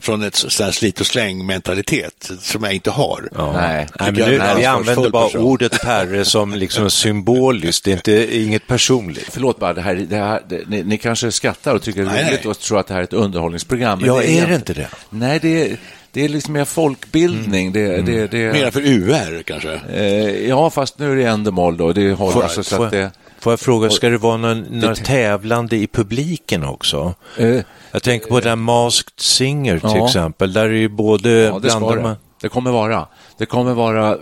från 0.00 0.22
ett 0.22 0.34
sånt 0.34 0.74
slit 0.74 1.00
och 1.00 1.06
släng 1.06 1.46
mentalitet 1.46 2.30
som 2.40 2.64
jag 2.64 2.72
inte 2.72 2.90
har. 2.90 3.28
Ja. 3.34 3.52
Nej. 3.52 3.86
Nej, 4.00 4.12
nu, 4.12 4.20
jag 4.20 4.28
är 4.34 4.50
en 4.50 4.56
vi 4.58 4.64
använder 4.64 5.10
bara 5.10 5.24
person. 5.26 5.42
ordet 5.42 5.82
Perre 5.82 6.24
som 6.24 6.54
liksom 6.54 6.90
symboliskt, 6.90 7.84
det 7.84 7.90
är 7.90 7.94
inte, 7.96 8.36
inget 8.38 8.66
personligt. 8.66 9.28
Förlåt 9.32 9.58
bara, 9.58 9.72
det 9.74 9.80
här, 9.80 9.94
det 9.94 10.16
här, 10.16 10.42
det, 10.48 10.60
ni, 10.68 10.82
ni 10.84 10.98
kanske 10.98 11.32
skrattar 11.32 11.74
och 11.74 11.82
tycker 11.82 12.00
det 12.04 12.08
är 12.08 12.12
Nej, 12.12 12.24
roligt 12.24 12.40
nej. 12.44 12.50
och 12.50 12.58
tror 12.58 12.80
att 12.80 12.86
det 12.86 12.94
här 12.94 13.00
är 13.00 13.04
ett 13.04 13.12
underhållningsprogram. 13.12 13.98
men 13.98 14.08
Ja, 14.08 14.22
är 14.22 14.46
det 14.46 14.54
inte 14.54 14.74
det? 14.74 14.88
Nej, 15.10 15.38
det 15.42 15.62
är, 15.70 15.76
det 16.18 16.24
är 16.24 16.28
liksom 16.28 16.52
mer 16.52 16.64
folkbildning. 16.64 17.72
Det, 17.72 18.02
det, 18.02 18.26
det, 18.26 18.52
Mera 18.52 18.70
för 18.70 18.80
UR 18.80 19.42
kanske. 19.42 19.80
Eh, 19.92 20.48
ja, 20.48 20.70
fast 20.70 20.98
nu 20.98 21.12
är 21.12 21.16
det 21.16 21.24
Endemol 21.24 21.76
då. 21.76 21.92
Det 21.92 22.12
håller 22.12 22.32
Får, 22.32 22.42
alltså 22.42 22.62
så 22.62 22.82
att 22.82 22.90
det... 22.90 23.10
får 23.40 23.52
jag 23.52 23.60
fråga, 23.60 23.90
ska 23.90 24.08
det 24.08 24.18
vara 24.18 24.36
någon, 24.36 24.60
någon 24.60 24.94
tävlande 24.94 25.76
i 25.76 25.86
publiken 25.86 26.64
också? 26.64 27.14
Eh, 27.38 27.60
Jag 27.92 28.02
tänker 28.02 28.26
på 28.26 28.40
den 28.40 28.58
Masked 28.58 29.12
Singer 29.20 29.78
till 29.78 29.90
Ja. 29.94 30.06
exempel, 30.06 30.52
där 30.52 30.64
är 30.64 30.70
ju 30.70 30.88
både 30.88 31.30
ja, 31.30 31.58
det 31.58 31.70
ska 31.70 31.94
det. 31.94 32.16
Det 32.40 32.48
kommer 32.48 32.70
vara. 32.70 33.06
Det 33.38 33.46
kommer 33.46 33.74
vara 33.74 34.16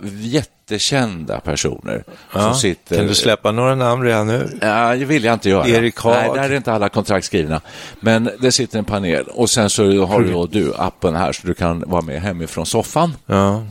jättekända 0.71 1.39
personer 1.39 2.03
Ja. 2.33 2.41
som 2.41 2.55
sitter... 2.55 2.95
Kan 2.97 3.07
du 3.07 3.15
släppa 3.15 3.51
några 3.51 3.75
namn 3.75 4.03
redan 4.03 4.27
nu? 4.27 4.57
Ja, 4.61 4.95
det 4.95 5.05
vill 5.05 5.23
jag 5.23 5.33
inte 5.33 5.49
göra. 5.49 5.67
Erik 5.67 5.99
Haag. 5.99 6.15
Nej, 6.15 6.29
där 6.33 6.49
är 6.49 6.55
inte 6.55 6.73
alla 6.73 6.89
kontrakt 6.89 7.25
skrivna. 7.25 7.61
Men 7.99 8.29
det 8.39 8.51
sitter 8.51 8.79
en 8.79 8.85
panel 8.85 9.25
och 9.27 9.49
sen 9.49 9.69
så 9.69 10.05
har 10.05 10.21
du, 10.21 10.31
då 10.31 10.45
du 10.45 10.73
appen 10.77 11.15
här 11.15 11.31
så 11.31 11.47
du 11.47 11.53
kan 11.53 11.83
vara 11.87 12.01
med 12.01 12.21
hemifrån 12.21 12.65
soffan. 12.65 13.13
Ja. 13.25 13.63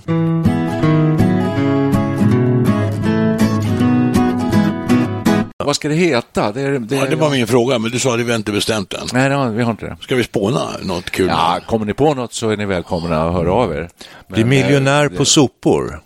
Vad 5.64 5.76
ska 5.76 5.88
det 5.88 5.94
heta? 5.94 6.52
Det, 6.52 6.60
är, 6.60 6.78
det, 6.78 6.96
Ja, 6.96 7.06
det 7.06 7.16
var 7.16 7.30
min 7.30 7.46
fråga, 7.46 7.78
men 7.78 7.90
du 7.90 7.98
sa 7.98 8.14
att 8.14 8.20
vi 8.20 8.34
inte 8.34 8.52
bestämt 8.52 8.92
än. 8.92 9.06
Nej, 9.12 9.28
det 9.28 9.34
har, 9.34 9.50
vi 9.50 9.62
har 9.62 9.70
inte 9.70 9.86
det. 9.86 9.96
Ska 10.00 10.14
vi 10.14 10.24
spåna 10.24 10.60
något 10.82 11.10
kul? 11.10 11.26
Ja, 11.28 11.58
kommer 11.66 11.86
ni 11.86 11.94
på 11.94 12.14
något 12.14 12.32
så 12.32 12.50
är 12.50 12.56
ni 12.56 12.66
välkomna 12.66 13.26
att 13.26 13.32
höra 13.32 13.52
av 13.52 13.72
er. 13.72 13.88
Bli 14.28 14.44
Men, 14.44 14.48
miljonär 14.48 15.04
eh, 15.04 15.18
på 15.18 15.24
sopor. 15.24 16.00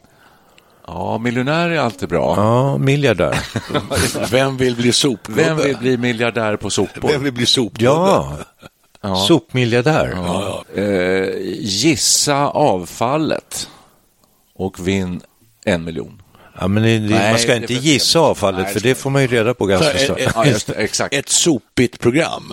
Ja, 0.94 1.18
miljonär 1.18 1.70
är 1.70 1.78
alltid 1.78 2.08
bra. 2.08 2.34
Ja, 2.36 2.78
miljardär. 2.78 3.38
Vem 4.30 4.56
vill 4.56 4.76
bli 4.76 4.92
sopgubbe? 4.92 5.42
Vem 5.44 5.56
vill 5.56 5.76
bli 5.76 5.96
miljardär 5.96 6.56
på 6.56 6.70
sopor? 6.70 7.08
Vem 7.08 7.22
vill 7.22 7.32
bli 7.32 7.46
sopgubbe? 7.46 7.84
Ja, 7.84 8.36
sopmiljardär. 9.28 10.16
Eh, 10.74 11.28
gissa 11.60 12.36
avfallet 12.48 13.68
och 14.54 14.88
vinn 14.88 15.20
en 15.64 15.84
miljon. 15.84 16.22
Ja, 16.60 16.68
men 16.68 16.82
det, 16.82 16.98
Nej, 16.98 17.30
man 17.30 17.38
ska 17.38 17.56
inte 17.56 17.74
gissa 17.74 18.20
avfallet, 18.20 18.62
Nej, 18.62 18.72
för 18.72 18.80
det 18.80 18.94
får 18.94 19.10
man 19.10 19.22
ju 19.22 19.28
reda 19.28 19.54
på 19.54 19.66
ganska 19.66 19.92
ett, 19.92 20.06
snart. 20.06 20.20
ett, 20.20 20.68
Ja, 20.68 20.74
exakt. 20.76 21.14
ett 21.14 21.28
sopigt 21.28 22.00
program. 22.00 22.52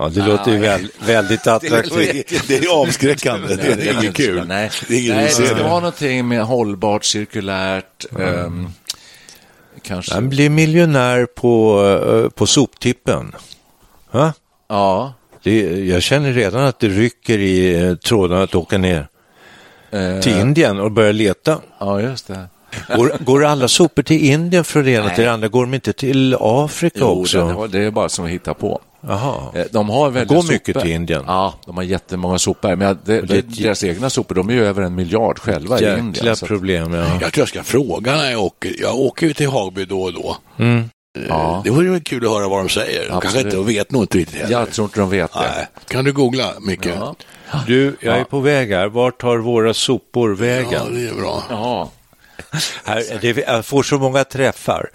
Ja, 0.00 0.08
det 0.08 0.26
låter 0.26 0.52
ju 0.52 0.58
väl, 0.58 0.88
väldigt 1.06 1.46
attraktivt. 1.46 2.48
Det 2.48 2.56
är 2.58 2.82
avskräckande. 2.82 3.54
Det 3.56 3.88
är 3.88 4.02
inget 4.02 4.16
kul. 4.16 4.46
Nej, 4.46 4.70
Det 4.88 4.94
är 4.94 5.00
ingen 5.00 5.16
Nej 5.16 5.24
det 5.24 5.46
ska 5.46 5.54
vara 5.54 5.80
någonting 5.80 6.28
med 6.28 6.44
hållbart, 6.44 7.04
cirkulärt. 7.04 8.04
ehm, 8.20 8.68
kanske. 9.82 10.14
Han 10.14 10.28
blir 10.28 10.50
miljonär 10.50 11.26
på, 11.26 11.82
eh, 12.24 12.28
på 12.30 12.46
soptippen. 12.46 13.32
Va? 14.10 14.32
Ja. 14.68 15.12
Det, 15.42 15.60
jag 15.86 16.02
känner 16.02 16.32
redan 16.32 16.64
att 16.64 16.78
det 16.80 16.88
rycker 16.88 17.38
i 17.38 17.82
eh, 17.82 17.94
trådarna 17.94 18.42
att 18.42 18.54
åka 18.54 18.78
ner 18.78 19.08
eh, 19.90 20.20
till 20.20 20.38
Indien 20.38 20.80
och 20.80 20.90
börja 20.92 21.12
leta. 21.12 21.58
Ja, 21.78 22.00
just 22.00 22.26
det. 22.26 22.48
Går, 22.96 23.12
går 23.24 23.44
alla 23.44 23.68
sopor 23.68 24.02
till 24.02 24.24
Indien 24.24 24.64
från 24.64 24.84
det 24.84 24.90
ena 24.90 25.10
till 25.10 25.24
det 25.24 25.32
andra? 25.32 25.48
Går 25.48 25.62
de 25.64 25.74
inte 25.74 25.92
till 25.92 26.36
Afrika 26.40 26.98
Jo, 27.00 27.20
också? 27.20 27.66
det, 27.72 27.78
det 27.78 27.84
är 27.84 27.90
bara 27.90 28.08
som 28.08 28.24
att 28.24 28.30
hitta 28.30 28.54
på. 28.54 28.80
Jaha. 29.00 29.52
Eh, 29.54 29.64
De 29.72 29.88
har 29.88 30.10
väldigt 30.10 30.36
Går 30.36 30.42
mycket 30.52 30.66
sopor. 30.66 30.80
till 30.80 30.90
Indien? 30.90 31.24
Ja, 31.26 31.54
de 31.66 31.76
har 31.76 31.82
jättemånga 31.84 32.38
sopor. 32.38 32.76
Men 32.76 32.98
det, 33.04 33.20
det 33.20 33.40
deras 33.42 33.84
egna 33.84 34.10
sopor, 34.10 34.34
de 34.34 34.48
är 34.48 34.52
ju 34.54 34.66
över 34.66 34.82
en 34.82 34.94
miljard 34.94 35.38
själva 35.38 35.80
i 35.80 35.98
Indien. 35.98 36.36
problem, 36.36 36.94
ja. 36.94 37.04
Jag 37.20 37.32
tror 37.32 37.38
jag 37.42 37.48
ska 37.48 37.62
fråga 37.62 38.16
när 38.16 38.30
jag 38.30 38.42
åker. 38.44 38.72
Jag 38.80 38.94
åker 38.94 39.26
ju 39.26 39.32
till 39.32 39.48
Hagby 39.48 39.84
då 39.84 40.02
och 40.02 40.12
då. 40.12 40.36
Mm. 40.58 40.90
Ja. 41.28 41.60
Det 41.64 41.70
vore 41.70 41.86
ju 41.88 42.00
kul 42.00 42.24
att 42.26 42.32
höra 42.32 42.48
vad 42.48 42.58
de 42.58 42.68
säger. 42.68 43.08
De 43.08 43.20
kanske 43.20 43.40
inte 43.40 43.56
vet 43.56 43.90
nog 43.90 44.02
inte 44.02 44.18
riktigt 44.18 44.40
heller. 44.40 44.52
Jag 44.52 44.70
tror 44.70 44.84
inte 44.84 45.00
de 45.00 45.10
vet 45.10 45.32
det. 45.32 45.40
Nej. 45.40 45.66
Kan 45.88 46.04
du 46.04 46.12
googla, 46.12 46.52
Micke? 46.60 46.86
Ja. 46.86 47.14
Du, 47.66 47.96
jag 48.00 48.18
är 48.18 48.24
på 48.24 48.40
väg 48.40 48.70
här. 48.72 48.86
Vart 48.86 49.20
tar 49.20 49.36
våra 49.36 49.74
sopor 49.74 50.34
vägen? 50.34 50.70
Ja, 50.72 50.94
det 50.94 51.08
är 51.08 51.14
bra. 51.14 51.42
Ja. 51.50 51.90
Här, 52.84 53.18
det, 53.20 53.36
jag 53.46 53.64
får 53.66 53.82
så 53.82 53.98
många 53.98 54.24
träffar. 54.24 54.90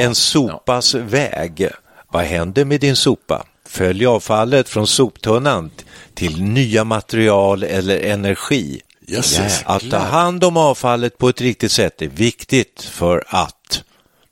En 0.00 0.14
sopas 0.14 0.94
väg. 0.94 1.68
Vad 2.12 2.24
händer 2.24 2.64
med 2.64 2.80
din 2.80 2.96
sopa? 2.96 3.46
Följ 3.68 4.06
avfallet 4.06 4.68
från 4.68 4.86
soptunnan 4.86 5.70
till 6.14 6.42
nya 6.42 6.84
material 6.84 7.62
eller 7.62 7.98
energi. 8.00 8.80
Jösses. 9.06 9.62
Att 9.66 9.90
ta 9.90 9.98
hand 9.98 10.44
om 10.44 10.56
avfallet 10.56 11.18
på 11.18 11.28
ett 11.28 11.40
riktigt 11.40 11.72
sätt 11.72 12.02
är 12.02 12.08
viktigt 12.08 12.82
för 12.82 13.24
att 13.26 13.82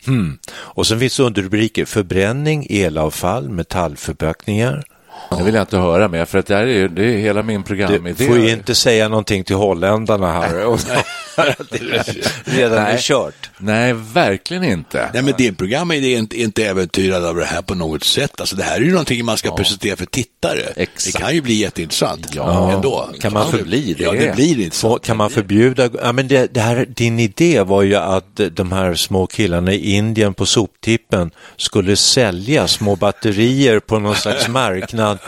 Hmm. 0.06 0.38
Och 0.52 0.86
sen 0.86 1.00
finns 1.00 1.20
underrubriker 1.20 1.84
förbränning, 1.84 2.66
elavfall, 2.70 3.48
metallförpackningar. 3.48 4.84
Det 5.38 5.42
vill 5.44 5.54
jag 5.54 5.62
inte 5.62 5.76
höra 5.78 6.08
mer, 6.08 6.24
för 6.24 6.38
att 6.38 6.46
det, 6.46 6.54
här 6.54 6.62
är, 6.62 6.66
ju- 6.66 6.88
det 6.88 7.04
är 7.04 7.18
hela 7.18 7.42
min 7.42 7.62
programidé. 7.62 8.14
Du 8.18 8.26
får 8.26 8.38
ju 8.38 8.50
inte 8.50 8.74
säga 8.74 9.08
någonting 9.08 9.44
till 9.44 9.56
holländarna 9.56 10.32
här. 10.32 10.64
Är 11.36 11.56
redan 12.44 12.86
är 12.86 12.98
kört. 12.98 13.50
Nej, 13.58 13.92
verkligen 13.92 14.64
inte. 14.64 15.10
Nej, 15.14 15.22
men 15.22 15.34
din 15.38 15.54
program 15.54 15.90
är 15.90 16.04
inte, 16.18 16.40
inte 16.40 16.64
äventyrad 16.64 17.24
av 17.24 17.36
det 17.36 17.44
här 17.44 17.62
på 17.62 17.74
något 17.74 18.04
sätt. 18.04 18.40
Alltså, 18.40 18.56
det 18.56 18.62
här 18.62 18.76
är 18.76 18.80
ju 18.80 18.90
någonting 18.90 19.24
man 19.24 19.36
ska 19.36 19.56
presentera 19.56 19.96
för 19.96 20.06
tittare. 20.06 20.60
Exakt. 20.76 21.16
Det 21.16 21.22
kan 21.22 21.34
ju 21.34 21.40
bli 21.40 21.54
jätteintressant 21.54 22.26
Ja. 22.34 22.72
ändå. 22.72 23.10
Kan 23.20 23.32
man 23.32 23.50
förbli 23.50 23.94
det? 23.98 24.04
Ja, 24.04 24.12
det 24.12 24.34
blir 24.36 24.60
intressant. 24.60 25.02
kan 25.04 25.16
man 25.16 25.30
förbjuda, 25.30 25.90
ja, 26.02 26.12
men 26.12 26.28
det, 26.28 26.54
det 26.54 26.60
här, 26.60 26.86
din 26.88 27.18
idé 27.20 27.62
var 27.62 27.82
ju 27.82 27.94
att 27.96 28.40
de 28.52 28.72
här 28.72 28.94
små 28.94 29.26
killarna 29.26 29.72
i 29.72 29.90
Indien 29.92 30.34
på 30.34 30.46
soptippen 30.46 31.30
skulle 31.56 31.96
sälja 31.96 32.68
små 32.68 32.96
batterier 32.96 33.80
på 33.80 33.98
någon 33.98 34.16
slags 34.16 34.48
marknad 34.48 35.18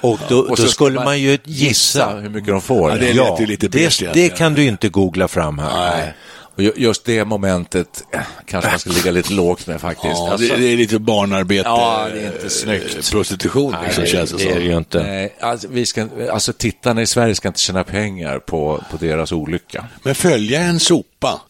och 0.00 0.18
då, 0.28 0.38
Och 0.38 0.56
då 0.56 0.66
skulle 0.66 1.04
man 1.04 1.20
ju 1.20 1.38
Gissa 1.44 2.18
hur 2.20 2.28
mycket 2.28 2.48
de 2.48 2.60
får. 2.60 2.90
Ja, 2.90 2.96
det 3.38 3.46
lite 3.46 3.68
det, 3.68 3.78
det 3.78 4.00
egentligen. 4.00 4.30
kan 4.30 4.54
du 4.54 4.64
inte 4.64 4.88
googla 4.88 5.28
fram 5.28 5.51
här. 5.58 5.96
Nej. 5.96 6.14
Och 6.56 6.62
ju- 6.62 6.72
just 6.76 7.04
det 7.04 7.24
momentet 7.24 8.04
eh, 8.12 8.20
kanske 8.46 8.70
man 8.70 8.78
ska 8.78 8.90
ligga 8.90 9.10
lite 9.10 9.32
lågt 9.32 9.66
med 9.66 9.80
faktiskt. 9.80 10.14
Ja, 10.16 10.30
Alltså, 10.32 10.54
det, 10.54 10.60
det 10.60 10.66
är 10.72 10.76
lite 10.76 10.98
barnarbete. 10.98 11.68
Ja, 11.68 12.08
det 12.14 12.20
är 12.20 12.26
inte 12.26 12.42
eh, 12.42 12.48
snyggt. 12.48 13.10
Prostitution, 13.10 13.74
liksom, 13.84 14.06
känns 14.06 14.30
det, 14.30 14.36
det 14.36 14.50
är 14.50 14.54
det 14.54 14.60
ju 14.64 14.76
inte. 14.76 15.02
Nej, 15.02 15.34
alltså, 15.40 15.68
vi 15.70 15.86
ska, 15.86 16.08
alltså 16.32 16.52
tittarna 16.52 17.02
i 17.02 17.06
Sverige 17.06 17.34
ska 17.34 17.48
inte 17.48 17.60
tjäna 17.60 17.84
pengar 17.84 18.38
på, 18.38 18.84
på 18.90 18.96
deras 18.96 19.32
olycka. 19.32 19.84
Men 20.02 20.14
följa 20.14 20.60
en 20.60 20.80
sopa 20.80 21.40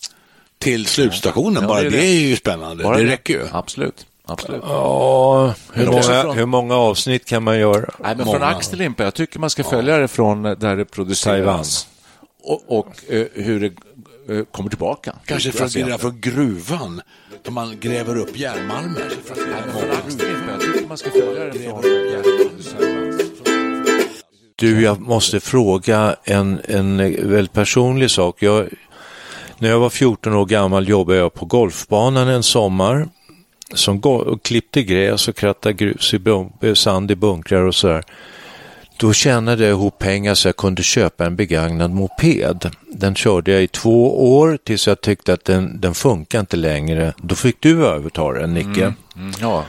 till 0.58 0.86
slutstationen, 0.86 1.62
Ja, 1.62 1.68
bara 1.68 1.80
det 1.80 1.86
är 1.86 1.90
det, 1.90 1.96
det. 1.96 2.06
är 2.06 2.20
ju 2.28 2.36
spännande. 2.36 2.84
Bara 2.84 2.96
det 2.98 3.04
räcker 3.06 3.34
ju. 3.34 3.46
Absolut. 3.52 4.06
Absolut. 4.26 4.62
Ja, 4.66 5.54
hur 5.72 5.86
många, 5.86 6.02
från- 6.02 6.36
hur 6.38 6.46
många 6.46 6.74
avsnitt 6.76 7.24
kan 7.24 7.42
man 7.42 7.58
göra? 7.58 7.90
Nej, 7.98 8.16
men 8.16 8.26
Många. 8.26 8.38
från 8.38 8.48
ax 8.48 8.68
till 8.68 8.78
limpa. 8.78 9.04
Jag 9.04 9.14
tycker 9.14 9.38
man 9.38 9.50
ska 9.50 9.64
följa 9.64 9.96
det 9.96 10.08
från 10.08 10.44
eh, 10.46 10.52
där 10.52 10.76
det 10.76 10.84
produceras. 10.84 11.86
Och, 12.42 12.78
och 12.78 13.12
eh, 13.12 13.26
hur 13.32 13.60
det 13.60 13.72
eh, 14.34 14.44
kommer 14.44 14.70
tillbaka. 14.70 15.14
Kanske 15.26 15.52
från, 15.52 15.62
Alltså, 15.62 15.78
redan 15.78 15.98
från 15.98 16.20
gruvan, 16.20 17.00
där 17.42 17.50
man 17.50 17.80
gräver 17.80 18.16
upp 18.16 18.38
järnmalmer. 18.38 19.12
Nej, 19.36 19.46
men 19.66 19.80
från 19.80 19.90
ax 19.90 20.16
till 20.16 20.26
limpa. 20.28 20.52
Jag 20.52 20.60
tycker 20.60 20.88
man 20.88 20.98
ska 20.98 21.10
följa 21.10 21.44
det 21.44 21.58
från 21.58 21.82
där 21.82 22.16
det 22.16 22.22
produceras. 22.22 23.22
Du, 24.56 24.82
jag 24.82 25.00
måste 25.00 25.40
fråga 25.40 26.16
en, 26.24 26.60
en 26.64 26.96
väldigt 27.30 27.52
personlig 27.52 28.10
sak. 28.10 28.42
Jag, 28.42 28.68
när 29.58 29.68
jag 29.68 29.78
var 29.78 29.90
14 29.90 30.34
år 30.34 30.46
gammal 30.46 30.88
jobbade 30.88 31.18
jag 31.18 31.34
på 31.34 31.44
golfbanan 31.44 32.28
en 32.28 32.42
sommar 32.42 33.08
som 33.74 34.00
och 34.00 34.42
klippte 34.42 34.82
gräs 34.82 35.28
och 35.28 35.36
krattade 35.36 35.72
grus 35.72 36.14
i 36.14 36.18
sand 36.74 37.10
i 37.10 37.16
bunkrar 37.16 37.62
och 37.62 37.74
sådär. 37.74 38.04
Då 39.02 39.12
tjänade 39.12 39.62
jag 39.62 39.70
ihop 39.70 39.98
pengar 39.98 40.34
så 40.34 40.48
jag 40.48 40.56
kunde 40.56 40.82
köpa 40.82 41.26
en 41.26 41.36
begagnad 41.36 41.90
moped. 41.90 42.70
Den 42.92 43.14
körde 43.14 43.52
jag 43.52 43.62
i 43.62 43.68
två 43.68 44.32
år 44.36 44.58
tills 44.64 44.86
jag 44.86 45.00
tyckte 45.00 45.32
att 45.32 45.44
den, 45.44 45.80
den 45.80 45.94
funkar 45.94 46.40
inte 46.40 46.56
längre. 46.56 47.12
Då 47.16 47.34
fick 47.34 47.56
du 47.60 47.86
överta 47.86 48.32
den, 48.32 48.54
Nicke. 48.54 48.82
Mm, 48.82 48.94
mm, 49.16 49.32
ja. 49.40 49.64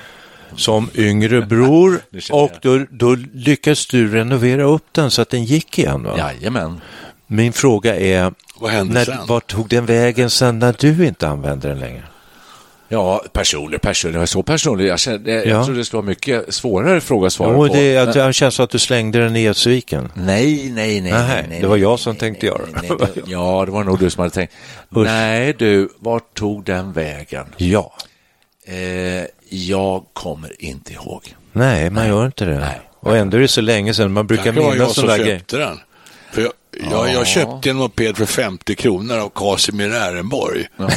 Som 0.55 0.89
yngre 0.95 1.41
bror 1.41 1.99
och 2.31 2.51
då, 2.61 2.85
då 2.89 3.15
lyckades 3.33 3.87
du 3.87 4.11
renovera 4.11 4.63
upp 4.63 4.85
den 4.91 5.11
så 5.11 5.21
att 5.21 5.29
den 5.29 5.43
gick 5.45 5.79
igen. 5.79 6.03
Va? 6.03 6.17
Jajamän. 6.17 6.81
Min 7.27 7.53
fråga 7.53 7.95
är, 7.95 8.33
Vad 8.59 8.87
när, 8.87 9.27
vart 9.27 9.47
tog 9.47 9.69
den 9.69 9.85
vägen 9.85 10.29
sen 10.29 10.59
när 10.59 10.75
du 10.79 11.05
inte 11.07 11.27
använde 11.27 11.67
den 11.67 11.79
längre? 11.79 12.03
Ja, 12.93 13.23
jag 13.33 14.15
är 14.15 14.25
så 14.25 14.43
personlig. 14.43 14.87
Jag, 14.87 14.99
kände, 14.99 15.31
jag 15.31 15.45
Ja. 15.47 15.65
tror 15.65 15.75
det 15.75 15.85
skulle 15.85 15.97
vara 16.01 16.09
mycket 16.09 16.53
svårare 16.53 17.01
fråga 17.01 17.27
att 17.27 17.33
svara 17.33 17.51
Jo, 17.53 17.67
på. 17.67 17.73
det, 17.73 17.91
jag, 17.91 18.15
jag 18.15 18.35
känns 18.35 18.59
att 18.59 18.69
du 18.69 18.79
slängde 18.79 19.19
den 19.19 19.35
i 19.35 19.43
Edsviken. 19.43 20.11
Nej, 20.13 20.69
nej, 20.71 21.01
nej. 21.01 21.11
Nej, 21.11 21.45
nej, 21.49 21.61
det 21.61 21.67
var 21.67 21.77
jag 21.77 21.99
som 21.99 22.13
nej, 22.13 22.19
tänkte 22.19 22.45
nej, 22.45 22.87
göra 22.89 22.97
det- 23.15 23.21
Ja, 23.27 23.63
det 23.65 23.71
var 23.71 23.83
nog 23.83 23.99
du 23.99 24.09
som 24.09 24.21
hade 24.21 24.33
tänkt. 24.33 24.53
Usch. 24.97 25.05
Nej, 25.05 25.55
du, 25.59 25.89
vart 25.99 26.33
tog 26.33 26.63
den 26.65 26.93
vägen? 26.93 27.45
Ja. 27.57 27.93
Eh, 28.67 29.25
jag 29.49 30.03
kommer 30.13 30.63
inte 30.63 30.93
ihåg. 30.93 31.35
Nej, 31.51 31.89
man 31.89 32.07
gör 32.07 32.25
inte 32.25 32.45
det. 32.45 32.69
Och 32.99 33.17
ändå 33.17 33.37
är 33.37 33.41
det 33.41 33.47
så 33.47 33.61
länge 33.61 33.93
sedan 33.93 34.11
man 34.11 34.27
brukar 34.27 34.51
minnas 34.51 34.77
som 34.77 35.01
sådana 35.03 35.17
grejer. 35.17 35.41
den. 35.47 35.79
För 36.31 36.41
jag, 36.41 36.51
jag, 36.91 37.13
jag 37.13 37.27
köpte 37.27 37.69
en 37.69 37.75
moped 37.75 38.17
för 38.17 38.25
50 38.25 38.75
kronor 38.75 39.17
av 39.17 39.29
Casimir 39.29 39.93
Ehrenborg. 39.93 40.67
Jaha, 40.77 40.89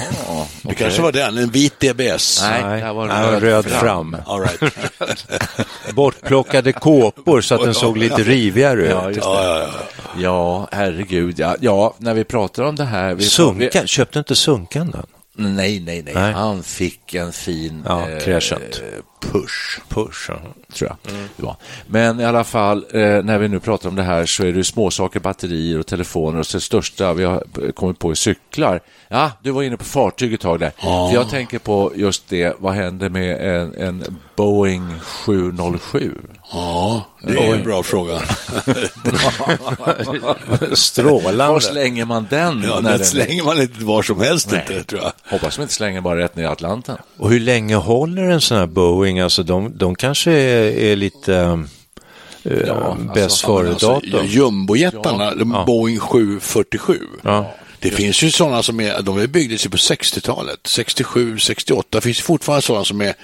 Det 0.62 0.74
kanske 0.74 1.02
var 1.02 1.12
den, 1.12 1.38
en 1.38 1.50
vit 1.50 1.80
DBS. 1.80 2.42
Nej, 2.42 2.80
det 2.82 2.92
var 2.92 3.06
nej, 3.06 3.26
röd 3.30 3.42
röd 3.42 3.64
fram. 3.66 3.80
fram. 3.80 4.16
All 4.26 4.40
right. 4.40 4.74
Bortplockade 5.94 6.72
kåpor 6.72 7.40
så 7.40 7.54
att 7.54 7.64
den 7.64 7.74
såg 7.74 7.96
lite 7.96 8.22
rivigare 8.22 8.82
ut. 8.82 8.90
Ja, 8.90 9.08
just 9.08 9.20
det. 9.20 9.26
Ja, 9.26 9.58
ja, 9.58 9.58
ja. 9.58 9.68
Ja, 10.18 10.68
herregud. 10.72 11.38
Ja, 11.38 11.56
ja, 11.60 11.94
när 11.98 12.14
vi 12.14 12.24
pratar 12.24 12.62
om 12.62 12.76
det 12.76 12.84
här. 12.84 13.14
Vi, 13.14 13.24
Sunkan, 13.24 13.86
köpte 13.86 14.18
inte 14.18 14.36
Sunkan 14.36 14.90
den? 14.90 15.06
Nej, 15.38 15.80
nej, 15.80 16.02
nej, 16.02 16.14
Nej. 16.14 16.32
Han 16.32 16.62
fick 16.62 17.14
en 17.14 17.32
fin 17.32 17.82
Ja, 17.86 18.06
crescent. 18.20 18.82
push. 19.20 19.80
Push. 19.88 20.28
ja. 20.28 20.36
tror 20.74 20.90
jag 21.02 21.12
det 21.36 21.42
var. 21.42 21.56
Men 21.86 22.20
i 22.20 22.24
alla 22.24 22.44
fall, 22.44 22.84
eh, 22.92 23.00
när 23.00 23.38
vi 23.38 23.48
nu 23.48 23.60
pratar 23.60 23.88
om 23.88 23.96
det 23.96 24.02
här 24.02 24.26
så 24.26 24.44
är 24.44 24.52
det 24.52 24.64
småsaker, 24.64 25.20
batterier 25.20 25.78
och 25.78 25.86
telefoner 25.86 26.38
och 26.38 26.46
så 26.46 26.56
det 26.56 26.60
största 26.60 27.12
vi 27.12 27.24
har 27.24 27.44
kommit 27.74 27.98
på 27.98 28.10
är 28.10 28.14
cyklar. 28.14 28.80
Ja, 29.08 29.30
du 29.42 29.50
var 29.50 29.62
inne 29.62 29.76
på 29.76 29.84
fartyg 29.84 30.32
ett 30.34 30.40
tag 30.40 30.60
där. 30.60 30.72
För 30.80 31.14
jag 31.14 31.30
tänker 31.30 31.58
på 31.58 31.92
just 31.96 32.28
det, 32.28 32.56
vad 32.58 32.74
händer 32.74 33.08
med 33.08 33.56
en, 33.60 33.74
en 33.74 34.18
Boeing 34.36 35.00
707? 35.00 36.14
Ja, 36.52 37.06
det 37.22 37.32
är 37.38 37.54
en 37.54 37.62
bra 37.64 37.82
fråga. 37.82 38.12
Var 40.46 40.74
Strålande. 40.74 41.60
slänger 41.60 42.04
man 42.04 42.26
den? 42.30 42.62
Ja, 42.62 42.80
när 42.80 42.90
den 42.90 42.98
den 42.98 43.06
slänger 43.06 43.44
man 43.44 43.60
inte 43.62 43.84
var 43.84 44.02
som 44.02 44.20
helst 44.20 44.50
Nej. 44.50 44.60
inte, 44.68 44.84
tror 44.84 45.02
jag. 45.02 45.12
Hoppas 45.32 45.56
de 45.56 45.62
inte 45.62 45.74
slänger 45.74 46.00
bara 46.00 46.18
rätt 46.18 46.36
ner 46.36 46.42
i 46.42 46.46
Atlanten. 46.46 46.96
Och 47.18 47.30
hur 47.30 47.40
länge 47.40 47.74
håller 47.76 48.22
en 48.22 48.40
sån 48.40 48.56
här 48.58 48.66
Boeing? 48.66 49.20
Alltså 49.20 49.42
de, 49.42 49.72
de 49.78 49.94
kanske 49.94 50.30
är, 50.32 50.70
är 50.92 50.96
lite 50.96 51.34
äh, 52.44 52.52
Ja, 52.66 52.96
bäst 53.14 53.22
alltså, 53.24 53.46
före-datum. 53.46 54.10
ja, 54.12 54.22
Jumbojättarna, 54.24 55.34
de 55.34 55.64
Boeing 55.66 55.98
747. 56.00 57.00
Ja. 57.22 57.54
Det 57.78 57.90
finns 57.90 58.22
ju 58.22 58.30
sådana 58.30 58.62
som 58.62 58.80
är, 58.80 59.02
de 59.02 59.18
är 59.18 59.26
byggdes 59.26 59.66
ju 59.66 59.70
på 59.70 59.76
60-talet, 59.76 60.60
67, 60.64 61.38
68, 61.38 62.00
finns 62.00 62.16
det 62.16 62.22
fortfarande 62.22 62.62
sådana 62.62 62.84
som 62.84 63.00
är 63.00 63.14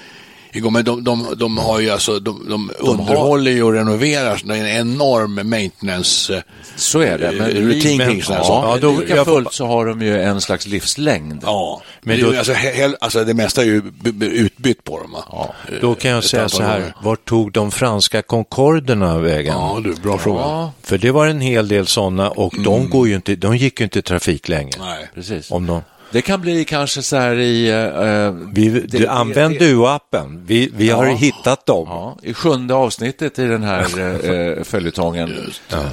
igång, 0.53 0.73
men 0.73 0.85
de, 0.85 1.05
de, 1.05 1.27
de 1.37 1.59
har 1.59 1.81
ju 1.81 1.91
alltså, 1.91 2.19
de, 2.19 2.47
de, 2.49 2.71
underhåller 2.79 3.51
ju 3.51 3.63
och 3.63 3.73
renoverar, 3.73 4.41
det 4.45 4.55
är 4.57 4.65
en 4.65 4.89
enorm 4.89 5.51
maintenance 5.51 6.35
eh, 6.37 6.43
Så 6.77 7.01
är 7.01 7.19
det. 7.19 7.33
Men 7.33 7.51
rutin 7.51 7.97
men- 7.99 8.09
kring 8.09 8.23
sådana 8.23 8.41
ja, 8.45 8.47
saker. 8.49 8.69
ja, 8.69 8.79
då- 8.95 9.01
lika 9.01 9.17
jag 9.17 9.27
fullt 9.27 9.53
så 9.53 9.67
har 9.67 9.87
de 9.87 10.03
ju 10.03 10.23
en 10.23 10.41
slags 10.41 10.67
livslängd. 10.67 11.41
Ja, 11.43 11.83
Men 12.03 12.21
då- 12.21 12.39
alltså, 12.39 12.53
he, 12.53 12.71
he, 12.71 12.95
alltså 13.01 13.25
det 13.25 13.35
mesta 13.35 13.61
är 13.63 13.67
ju 13.67 13.83
utbytt 14.21 14.85
på 14.85 14.99
dem. 14.99 15.15
Eh, 15.15 15.75
Då 15.81 15.95
kan 15.95 16.11
jag 16.11 16.19
ett 16.19 16.25
säga 16.31 16.49
så 16.49 16.63
här, 16.63 16.79
gånger. 16.79 16.95
vart 17.03 17.25
tog 17.25 17.53
de 17.53 17.71
franska 17.71 18.23
Concorderna 18.23 19.19
vägen? 19.19 19.55
Ja, 19.55 19.81
du, 19.85 19.95
bra 19.95 20.19
fråga. 20.19 20.41
Ja, 20.41 20.73
För 20.83 20.99
det 20.99 21.11
var 21.11 21.27
en 21.27 21.41
hel 21.41 21.69
del 21.69 21.87
sådana 21.87 22.31
och 22.31 22.55
de, 22.65 22.91
går 22.91 23.09
ju 23.09 23.15
inte, 23.15 23.37
de 23.37 23.57
gick 23.57 23.81
ju 23.81 23.85
inte 23.85 23.99
i 23.99 24.03
trafik 24.03 24.49
länge. 24.49 24.73
Nej. 24.79 25.09
precis. 25.15 25.51
Om 25.51 25.67
de, 25.67 25.83
Det 26.13 26.23
kan 26.23 26.41
bli 26.41 26.65
kanske 26.65 27.03
så 27.03 27.17
här 27.17 27.35
i... 27.37 27.69
eh, 27.71 28.31
vi, 28.53 28.69
det- 28.69 28.81
du, 28.81 28.99
det- 28.99 29.11
använd 29.11 29.55
Duo-appen, 29.59 30.43
vi, 30.47 30.71
vi 30.77 30.91
har 30.91 31.07
Ja. 31.07 31.13
hittat 31.15 31.67
dem. 31.67 31.87
Ja, 31.89 32.17
i 32.23 32.35
sjunde 32.35 32.75
avsnittet 32.75 33.39
i 33.39 33.45
den 33.47 33.63
här 33.63 33.81
eh, 34.59 34.65
följetongen. 34.65 35.31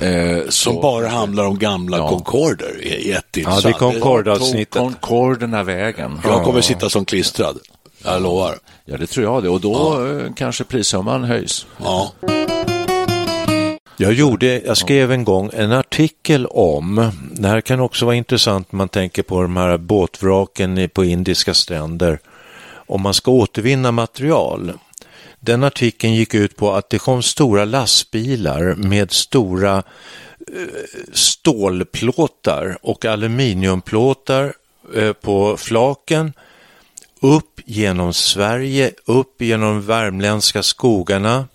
Eh, 0.02 0.42
Som 0.50 0.74
så- 0.74 0.82
bara 0.82 1.08
handlar 1.08 1.46
om 1.46 1.60
gamla 1.60 1.98
Ja. 1.98 2.10
Concorder. 2.10 2.80
Är 2.84 2.90
Ja, 2.90 2.96
jätteintressant. 3.14 3.64
det 3.64 3.70
är 3.70 3.74
Concorde-avsnittet. 3.74 4.82
Concorderna 4.82 5.64
vägen? 5.64 6.20
Jag 6.24 6.44
kommer 6.44 6.62
sitta 6.62 6.90
som 6.90 7.06
klistrad. 7.06 7.58
Jag 8.04 8.22
lovar. 8.22 8.56
Ja, 8.86 8.98
det 8.98 9.08
tror 9.08 9.26
jag 9.26 9.44
det. 9.44 9.50
Och 9.50 9.62
då 9.62 10.06
eh, 10.08 10.34
kanske 10.36 10.64
prissumman 10.64 11.24
höjs. 11.24 11.66
Ja. 11.84 12.12
Jag, 14.02 14.14
gjorde, 14.14 14.62
jag 14.66 14.78
skrev 14.78 15.12
en 15.12 15.24
gång 15.24 15.50
en 15.54 15.72
artikel 15.72 16.46
om, 16.46 17.12
det 17.32 17.48
här 17.48 17.62
kan 17.62 17.80
också 17.80 18.06
vara 18.06 18.16
intressant 18.16 18.72
när 18.72 18.78
man 18.78 18.90
tänker 18.90 19.24
på 19.24 19.42
de 19.42 19.58
här 19.58 19.78
båtvraken 19.78 20.90
på 20.94 21.06
indiska 21.06 21.54
stränder, 21.54 22.20
om 22.74 23.02
man 23.02 23.14
ska 23.14 23.32
återvinna 23.32 23.92
material. 23.92 24.74
Den 25.40 25.64
artikeln 25.64 26.14
gick 26.14 26.34
ut 26.34 26.56
på 26.56 26.74
att 26.74 26.90
det 26.90 27.00
kom 27.00 27.24
stora 27.24 27.66
lastbilar 27.66 28.76
med 28.76 29.12
stora 29.12 29.78
eh, 29.78 29.84
stålplåtar 31.14 32.78
och 32.82 33.06
aluminiumplåtar 33.06 34.54
eh, 34.96 35.14
på 35.14 35.58
flaken. 35.58 36.34
Upp 37.20 37.60
genom 37.66 38.14
Sverige, 38.14 38.92
upp 39.06 39.42
genom 39.42 39.82
värmländska 39.82 40.64
skogarna, 40.64 41.46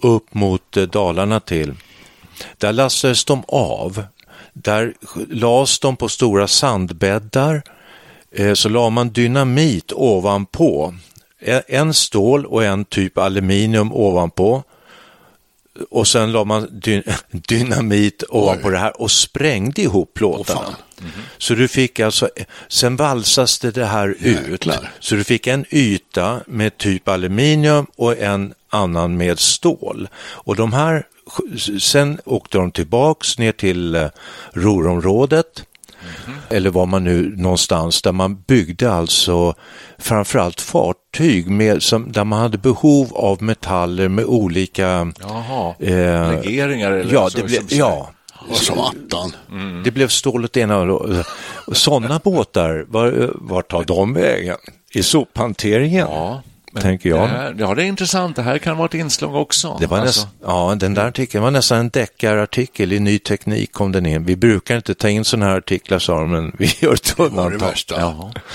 upp 0.00 0.34
mot 0.34 0.76
eh, 0.76 0.82
Dalarna 0.82 1.40
till. 1.40 1.74
Där 2.58 2.72
lastades 2.72 3.24
de 3.24 3.42
av. 3.48 4.04
Där 4.52 4.94
lades 5.30 5.78
de 5.78 5.96
på 5.96 6.08
stora 6.08 6.48
sandbäddar. 6.48 7.62
Eh, 8.34 8.54
så 8.54 8.68
la 8.68 8.90
man 8.90 9.08
dynamit 9.10 9.92
ovanpå. 9.92 10.94
E- 11.40 11.62
En 11.68 11.94
stål 11.94 12.46
och 12.46 12.64
en 12.64 12.84
typ 12.84 13.18
aluminium 13.18 13.92
ovanpå. 13.92 14.62
Och 15.90 16.08
sen 16.08 16.32
la 16.32 16.44
man 16.44 16.68
dy 16.80 17.02
dynamit 17.30 18.22
ovanpå 18.28 18.70
det 18.70 18.78
här 18.78 19.00
och 19.00 19.10
sprängde 19.10 19.82
ihop 19.82 20.14
plåtarna. 20.14 20.60
fan. 20.60 20.74
Så 21.38 21.54
du 21.54 21.68
fick 21.68 22.00
alltså, 22.00 22.28
sen 22.68 22.96
valsas 22.96 23.58
det, 23.58 23.70
det 23.70 23.84
här 23.86 24.08
ut. 24.20 24.48
Jäklar. 24.50 24.90
Så 25.00 25.14
du 25.14 25.24
fick 25.24 25.46
en 25.46 25.64
yta 25.70 26.40
med 26.46 26.78
typ 26.78 27.08
aluminium 27.08 27.86
och 27.96 28.18
en 28.18 28.54
annan 28.72 29.16
med 29.16 29.38
stål. 29.38 30.08
Och 30.22 30.56
de 30.56 30.72
här, 30.72 31.06
sen 31.80 32.18
åkte 32.24 32.58
de 32.58 32.70
tillbaks 32.70 33.38
ner 33.38 33.52
till 33.52 33.94
eh, 33.94 34.06
Ruhrområdet. 34.52 35.64
Eller 36.48 36.70
var 36.70 36.86
man 36.86 37.04
nu 37.04 37.34
någonstans 37.36 38.02
där 38.02 38.12
man 38.12 38.42
byggde 38.46 38.92
alltså 38.92 39.54
framförallt 39.98 40.60
fartyg 40.60 41.50
med, 41.50 41.82
som, 41.82 42.12
där 42.12 42.24
man 42.24 42.38
hade 42.40 42.58
behov 42.58 43.12
av 43.14 43.42
metaller 43.42 44.08
med 44.08 44.24
olika... 44.24 45.12
Jaha, 45.20 45.74
Eh, 45.78 46.30
legeringar 46.32 46.92
eller 46.92 47.14
ja, 47.14 47.30
så- 47.30 47.38
det, 47.38 47.44
blev, 47.44 47.68
som- 47.68 47.78
ja, 47.78 48.10
Och 48.48 48.56
som 48.56 48.78
attan. 48.78 49.32
det 49.84 49.90
blev 49.90 50.08
stål 50.08 50.44
åt 50.44 50.56
ena 50.56 50.78
och 50.80 51.10
Sådana 51.72 52.20
båtar, 52.24 52.84
var, 52.88 53.30
vart 53.34 53.70
tar 53.70 53.84
de 53.84 54.14
vägen? 54.14 54.56
I 54.94 55.02
sophanteringen, 55.02 56.06
Ja, 56.10 56.42
men 56.72 56.82
tänker 56.82 57.08
jag. 57.08 57.20
Det 57.20 57.26
här, 57.28 57.56
ja, 57.58 57.74
det 57.74 57.82
är 57.82 57.86
intressant. 57.86 58.36
Det 58.36 58.42
här 58.42 58.58
kan 58.58 58.76
vara 58.76 58.86
ett 58.86 58.94
inslag 58.94 59.34
också. 59.34 59.76
Det 59.80 59.86
var 59.86 59.98
Alltså, 59.98 60.20
näst, 60.20 60.32
ja, 60.44 60.74
den 60.78 60.94
där 60.94 61.06
artikeln 61.06 61.44
var 61.44 61.50
nästan 61.50 61.78
en 61.78 61.88
deckarartikel. 61.90 62.92
I 62.92 63.00
Ny 63.00 63.18
Teknik 63.18 63.72
kom 63.72 63.92
den 63.92 64.06
in. 64.06 64.24
Vi 64.24 64.36
brukar 64.36 64.76
inte 64.76 64.94
ta 64.94 65.08
in 65.08 65.24
sådana 65.24 65.46
här 65.46 65.56
artiklar, 65.58 65.98
sa 65.98 66.20
de, 66.20 66.30
men 66.30 66.52
vi 66.58 66.74
gör 66.80 66.94
ett 66.94 67.14
Det 67.16 67.22
var 67.22 67.26
det 67.30 67.36
undantag. 67.36 67.68
värsta. 67.68 68.00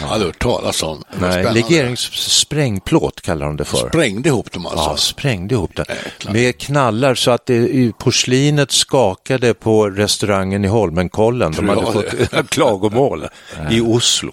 Jag 0.01 0.08
hade 0.08 0.25
hört 0.25 0.39
talas 0.39 0.84
om. 0.84 1.03
Nej, 1.19 1.43
legeringssprängplåt 1.53 3.21
kallar 3.21 3.45
de 3.45 3.58
det 3.58 3.65
för. 3.65 3.89
Sprängde 3.89 4.30
ihop 4.30 4.51
dem 4.51 4.65
alltså. 4.65 4.89
Ja, 4.89 4.97
sprängde 4.97 5.56
ihop 5.56 5.75
det. 5.75 5.86
Jäklar. 6.06 6.34
Med 6.34 6.58
knallar 6.58 7.15
så 7.15 7.32
att 7.32 7.45
det, 7.45 7.91
porslinet 7.97 8.71
skakade 8.71 9.53
på 9.53 9.89
restaurangen 9.89 10.65
i 10.65 10.67
Holmenkollen. 10.67 11.51
De 11.51 11.58
Tror 11.58 11.67
hade 11.67 11.82
jag 11.82 12.30
fått 12.32 12.49
klagomål 12.49 13.27
i 13.71 13.82
Oslo. 13.82 14.32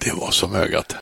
Det 0.00 0.12
var 0.12 0.30
som 0.30 0.54
ögat. 0.56 0.96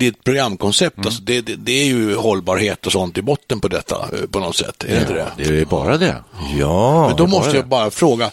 Ditt 0.00 0.24
programkoncept, 0.24 0.98
alltså 1.06 1.22
det, 1.22 1.40
det, 1.40 1.56
det 1.56 1.72
är 1.72 1.84
ju 1.86 2.16
hållbarhet 2.16 2.86
och 2.86 2.92
sånt 2.92 3.18
i 3.18 3.22
botten 3.22 3.60
på 3.60 3.68
detta 3.68 3.96
eh, 4.12 4.26
på 4.30 4.40
något 4.40 4.56
sätt. 4.56 4.84
Är 4.84 4.94
det 4.94 5.00
inte 5.00 5.12
det? 5.12 5.26
Det 5.36 5.60
är 5.60 5.64
bara 5.64 5.96
det. 5.96 6.16
Ja, 6.58 7.06
Men 7.08 7.16
då 7.16 7.24
det 7.24 7.30
måste 7.30 7.56
jag 7.56 7.66
bara 7.66 7.90
fråga, 7.90 8.30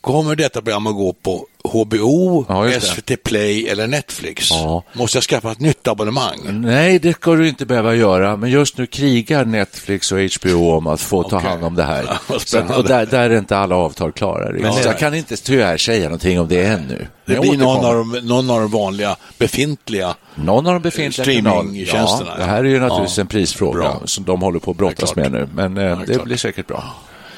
kommer 0.00 0.36
detta 0.36 0.62
program 0.62 0.86
att 0.86 0.94
gå 0.94 1.12
på 1.12 1.46
HBO, 1.72 2.46
Ja. 2.48 2.80
SVT 2.80 3.22
Play 3.22 3.68
eller 3.68 3.86
Netflix? 3.86 4.50
Ja. 4.50 4.84
Måste 4.92 5.16
jag 5.16 5.24
skaffa 5.24 5.52
ett 5.52 5.60
nytt 5.60 5.88
abonnemang? 5.88 6.38
Nej, 6.44 6.98
det 6.98 7.12
ska 7.12 7.34
du 7.34 7.48
inte 7.48 7.66
behöva 7.66 7.94
göra, 7.94 8.36
men 8.36 8.50
just 8.50 8.78
nu 8.78 8.86
krigar 8.86 9.44
Netflix 9.44 10.12
och 10.12 10.18
HBO 10.18 10.70
om 10.70 10.86
att 10.86 11.00
få 11.00 11.22
ta 11.22 11.38
hand 11.38 11.64
om 11.64 11.74
det 11.74 11.82
här. 11.84 12.02
Ja, 12.52 12.60
att, 12.60 12.76
och 12.76 12.84
där, 12.84 13.06
där 13.06 13.30
är 13.30 13.38
inte 13.38 13.56
alla 13.56 13.76
avtal 13.76 14.12
klara. 14.12 14.52
Men 14.52 14.72
jag 14.84 14.98
kan 14.98 15.14
inte 15.14 15.36
tyvärr 15.36 15.76
säga 15.76 16.04
någonting 16.04 16.40
om 16.40 16.48
det 16.48 16.64
ännu. 16.64 17.06
Det 17.26 17.40
blir 17.40 17.56
någon 17.56 17.84
av, 17.84 17.94
de, 17.94 18.10
någon 18.28 18.50
av 18.50 18.60
de 18.60 18.70
vanliga 18.70 19.16
befintliga 19.38 20.14
Någon 20.34 20.66
av 20.66 20.72
de 20.72 20.82
befintliga 20.82 21.24
Streamingtjänsterna. 21.24 22.30
Ja, 22.30 22.38
det 22.38 22.44
här 22.44 22.58
är 22.64 22.68
ju 22.68 22.80
naturligtvis 22.80 23.18
en 23.18 23.26
prisfråga 23.26 23.78
Bra. 23.78 24.02
som 24.04 24.24
de 24.24 24.42
håller 24.42 24.58
på 24.58 24.70
att 24.70 24.76
brottas 24.76 25.16
med 25.16 25.32
nu. 25.32 25.48
Men 25.54 25.76
eh, 25.76 26.00
det 26.00 26.12
det 26.18 26.24
blir 26.24 26.36
säkert 26.36 26.66
bra. 26.66 26.84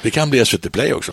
Det 0.01 0.11
kan 0.11 0.29
bli 0.29 0.45
SVT 0.45 0.71
Play 0.71 0.93
också. 0.93 1.11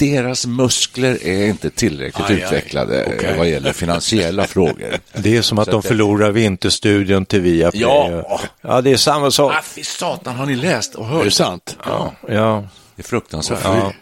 Deras 0.00 0.46
muskler 0.46 1.26
är 1.26 1.46
inte 1.46 1.70
tillräckligt 1.70 2.30
Aj, 2.30 2.34
aj. 2.36 2.42
utvecklade 2.42 3.02
eh, 3.04 3.12
Okej. 3.16 3.34
vad 3.38 3.48
gäller 3.48 3.72
finansiella 3.72 4.46
frågor. 4.46 4.98
Det 5.12 5.36
är 5.36 5.42
som 5.42 5.58
att 5.58 5.64
Så 5.64 5.70
de 5.70 5.76
att 5.76 5.82
det- 5.82 5.88
förlorar 5.88 6.30
Vinterstudion 6.30 7.26
till 7.26 7.40
Viaplay. 7.40 7.80
Ja. 7.82 8.40
ja, 8.60 8.80
det 8.80 8.90
är 8.92 8.96
samma 8.96 9.30
sak. 9.30 9.52
Ah, 9.54 9.62
fy 9.64 9.82
satan, 9.82 10.36
har 10.36 10.46
ni 10.46 10.54
läst 10.56 10.94
och 10.94 11.04
Är 11.04 11.08
hört? 11.08 11.24
det 11.24 11.30
sant? 11.30 11.76
Ja, 11.86 12.12
Ja, 12.28 12.64
det 12.96 13.02
är 13.02 13.06
fruktansvärt. 13.06 13.58
Ja. 13.64 13.92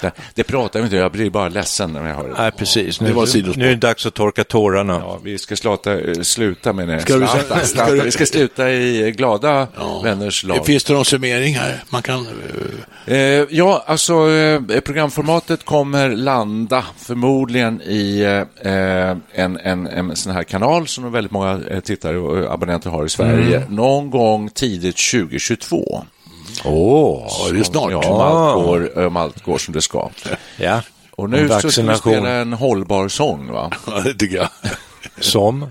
Det, 0.00 0.10
det 0.34 0.42
pratar 0.44 0.78
jag 0.80 0.86
inte, 0.86 0.96
jag 0.96 1.12
blir 1.12 1.30
bara 1.30 1.48
ledsen 1.48 1.92
när 1.92 2.08
jag 2.08 2.14
hör 2.16 2.28
det. 2.28 2.34
nej 2.38 2.50
precis. 2.50 3.00
Nu, 3.00 3.08
Det 3.08 3.14
var 3.14 3.26
sidospår. 3.26 3.60
nu 3.60 3.66
är 3.66 3.70
det 3.70 3.76
dags 3.76 4.06
att 4.06 4.14
torka 4.14 4.44
tårarna. 4.44 4.92
Ja, 4.92 5.18
vi 5.24 5.38
ska 5.38 5.56
slata, 5.56 6.00
eh, 6.00 6.20
sluta 6.22 6.72
med 6.72 6.88
det. 6.88 7.00
Ska 7.00 7.12
Slata, 7.12 7.42
ska 7.42 7.60
slata. 7.66 7.90
du- 7.92 8.00
Vi 8.00 8.10
ska 8.10 8.26
sluta 8.26 8.70
i 8.70 9.12
glada 9.16 9.68
vänners 10.04 10.44
lag. 10.44 10.66
Finns 10.66 10.84
det 10.84 10.92
någon 10.92 11.04
summering 11.04 11.54
här? 11.54 11.82
Man 11.90 12.02
kan... 12.02 12.20
eh, 12.20 12.24
Eh, 13.06 13.44
ja, 13.50 13.84
alltså 13.86 14.30
eh, 14.30 14.60
programformatet 14.80 15.64
kommer 15.64 16.08
landa 16.10 16.84
förmodligen 16.98 17.80
i 17.82 18.20
eh, 18.62 18.70
en, 19.44 19.58
en, 19.62 19.86
en 19.86 20.16
sån 20.16 20.32
här 20.32 20.42
kanal 20.42 20.86
som 20.88 21.12
väldigt 21.12 21.32
många 21.32 21.60
eh, 21.70 21.80
tittare 21.80 22.18
och 22.18 22.38
eh, 22.38 22.52
abonnenter 22.52 22.90
har 22.90 23.04
i 23.06 23.08
Sverige 23.08 23.66
någon 23.68 24.10
gång 24.10 24.48
tidigt 24.50 24.96
2022. 25.10 26.04
Åh, 26.64 27.26
Ja, 27.28 27.52
det 27.52 27.58
är 27.58 27.64
snart. 27.64 27.90
Ja, 27.92 27.98
om, 27.98 28.20
allt 28.20 28.66
går, 28.66 29.06
om 29.06 29.16
allt 29.16 29.42
går 29.44 29.58
som 29.58 29.74
det 29.74 29.82
ska. 29.82 30.10
ja. 30.56 30.80
Och 31.16 31.30
nu 31.30 31.48
så 31.48 31.70
ska 31.70 31.82
vi 31.82 31.96
spela 31.96 32.30
en 32.30 32.52
hållbar 32.52 33.08
sång. 33.08 33.52
Va? 33.52 33.70
Ja, 33.86 34.00
det 34.00 34.14
tycker 34.14 34.36
jag. 34.36 34.48
Som? 35.20 35.66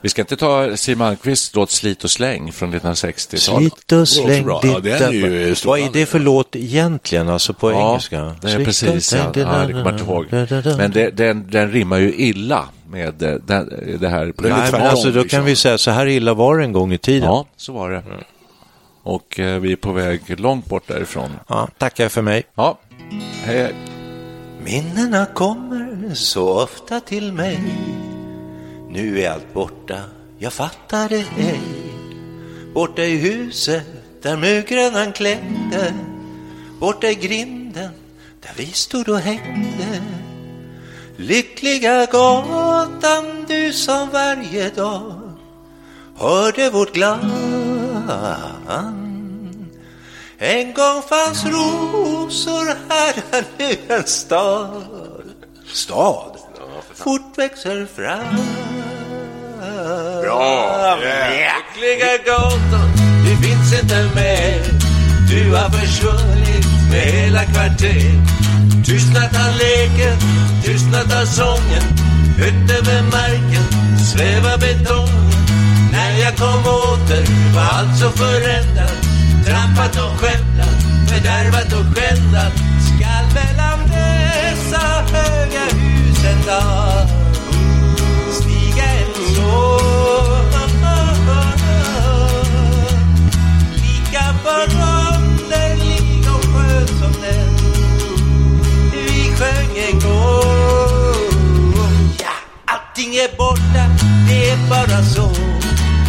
Vi 0.00 0.08
ska 0.08 0.22
inte 0.22 0.36
ta 0.36 0.76
Siw 0.76 0.98
Malmkvists 0.98 1.54
låt 1.54 1.70
Slit 1.70 2.04
och 2.04 2.10
släng 2.10 2.52
från 2.52 2.74
1960-talet. 2.74 3.38
Slit 3.72 3.92
och 3.92 4.08
släng 4.08 4.46
ditt 4.46 4.64
Ja, 4.64 4.80
den 4.80 5.02
är 5.02 5.12
ju 5.12 5.54
Vad 5.64 5.78
är 5.78 5.90
det 5.92 6.06
för 6.06 6.18
låt 6.18 6.56
egentligen, 6.56 7.28
alltså 7.28 7.52
på 7.54 7.72
Ja, 7.72 7.88
engelska? 7.90 8.34
det 8.42 8.52
är 8.52 8.64
precis. 8.64 9.12
Ja. 9.12 9.30
det 9.34 9.42
kommer 9.44 9.74
jag 9.74 9.92
inte 9.92 10.04
ihåg. 10.04 10.26
Men 10.76 10.90
det, 10.90 11.10
den, 11.10 11.50
den 11.50 11.72
rimmar 11.72 11.98
ju 11.98 12.14
illa 12.14 12.64
med 12.90 13.22
eh, 13.22 13.34
den, 13.46 13.72
det 14.00 14.08
här 14.08 14.32
Nej, 14.38 14.72
men 14.72 14.82
alltså 14.82 15.10
då 15.10 15.24
kan 15.24 15.44
vi 15.44 15.56
säga 15.56 15.78
så 15.78 15.90
här 15.90 16.06
illa 16.06 16.34
var 16.34 16.58
det 16.58 16.64
en 16.64 16.72
gång 16.72 16.92
i 16.92 16.98
tiden. 16.98 17.28
Ja, 17.28 17.46
så 17.56 17.72
var 17.72 17.90
det. 17.90 18.02
Och 19.06 19.40
eh, 19.40 19.60
vi 19.60 19.72
är 19.72 19.76
på 19.76 19.92
väg 19.92 20.40
långt 20.40 20.66
bort 20.66 20.88
därifrån. 20.88 21.30
Ja, 21.48 21.68
tackar 21.78 22.08
för 22.08 22.22
mig. 22.22 22.42
Ja, 22.54 22.78
hej. 23.44 23.74
Minnena 24.64 25.26
kommer 25.26 26.14
så 26.14 26.62
ofta 26.62 27.00
till 27.00 27.32
mig 27.32 27.58
Nu 28.90 29.20
är 29.20 29.30
allt 29.30 29.54
borta, 29.54 30.00
jag 30.38 30.52
fattar 30.52 31.08
det 31.08 31.24
ej 31.38 31.60
Borta 32.74 33.02
i 33.02 33.16
huset 33.16 33.86
där 34.22 34.36
mygran 34.36 35.12
klängde 35.12 35.94
Borta 36.80 37.10
i 37.10 37.14
grinden 37.14 37.90
där 38.42 38.52
vi 38.56 38.66
stod 38.66 39.08
och 39.08 39.18
hängde 39.18 40.02
Lyckliga 41.16 42.06
gatan 42.06 43.44
du 43.48 43.72
som 43.72 44.10
varje 44.10 44.70
dag 44.70 45.32
hörde 46.16 46.70
vårt 46.70 46.96
en 50.38 50.72
gång 50.74 51.02
fanns 51.08 51.44
rosor 51.44 52.66
här, 52.88 53.14
är 53.30 53.44
nu 53.58 53.94
en 53.94 54.04
stad. 54.04 54.84
Stad? 55.72 56.36
Fort 56.94 57.38
växer 57.38 57.86
fram. 57.86 58.36
Bra! 60.22 60.96
Lyckliga 60.96 62.16
gatan, 62.26 62.90
du 63.24 63.46
finns 63.46 63.82
inte 63.82 64.08
mer. 64.14 64.62
Du 65.30 65.54
har 65.54 65.70
försvunnit 65.70 66.66
med 66.90 67.00
hela 67.00 67.44
kvarter. 67.44 68.22
Tystnat 68.86 69.36
har 69.36 69.52
leken, 69.58 70.18
tystnat 70.64 71.12
har 71.12 71.24
sången. 71.24 71.82
Högt 72.38 72.70
över 72.70 73.02
marken 73.02 73.64
svävar 74.12 74.58
betongen. 74.58 75.25
Kom 76.38 76.60
åter 76.66 77.54
var 77.54 77.62
allt 77.62 77.98
så 77.98 78.10
förändrat. 78.10 78.92
Trampat 79.46 79.96
och 79.96 80.20
skämtat, 80.20 80.78
fördärvat 81.08 81.72
och 81.72 81.96
skändat. 81.96 82.52
Skall 82.86 83.26
mellan 83.34 83.78
dessa 83.88 85.04
höga 85.12 85.60
hus 85.60 86.24
en 86.24 86.46
dag 86.46 87.08
stiga 88.32 88.84
en 88.84 89.34
sång. 89.34 90.26
Lika 93.74 94.34
förunderlig 94.44 96.26
och 96.34 96.44
skön 96.44 96.86
som 96.86 97.12
den 97.22 97.56
vi 98.92 99.34
sjöng 99.36 99.78
en 99.88 100.00
gång. 100.00 101.74
Ja, 102.18 102.34
allting 102.64 103.14
är 103.14 103.36
borta, 103.36 103.84
det 104.28 104.50
är 104.50 104.56
bara 104.68 105.02
så. 105.02 105.55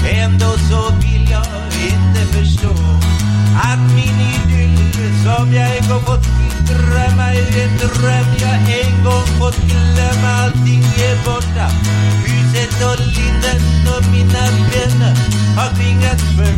Ändå 0.10 0.52
så 0.70 0.92
vill 1.02 1.32
jag 1.32 1.46
inte 1.92 2.22
förstå 2.34 2.74
att 3.56 3.80
min 3.96 4.20
idyll 4.34 4.78
som 5.24 5.54
jag 5.54 5.78
en 5.78 5.90
gång 5.90 6.02
fått 6.02 6.24
drömma 6.68 7.34
ur 7.34 7.62
en 7.64 7.78
dröm 7.78 8.28
jag 8.40 8.80
en 8.80 9.04
gång 9.04 9.28
fått 9.40 9.58
glömma. 9.58 10.28
Allting 10.44 10.84
är 10.84 11.26
borta. 11.26 11.68
Huset 12.26 12.84
och 12.84 13.00
linden 13.00 13.62
och 13.96 14.04
mina 14.12 14.44
vänner 14.72 15.16
har 15.58 15.76
tvingats 15.76 16.24
för 16.24 16.52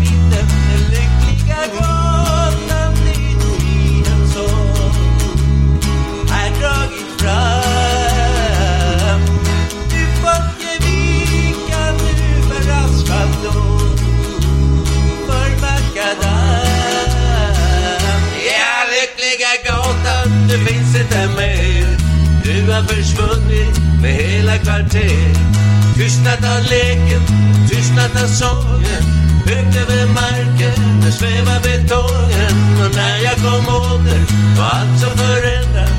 leken, 26.69 27.21
tystnat 27.69 28.23
av 28.23 28.27
sången. 28.27 29.03
Högt 29.45 29.77
över 29.77 30.05
marken, 30.08 31.01
där 31.01 31.12
svävar 31.12 31.60
betongen. 31.63 32.55
Och 32.84 32.95
när 32.95 33.17
jag 33.23 33.36
kom 33.36 33.75
åter 33.75 34.21
var 34.58 34.65
allt 34.65 34.99
så 34.99 35.10
förändrat. 35.17 35.91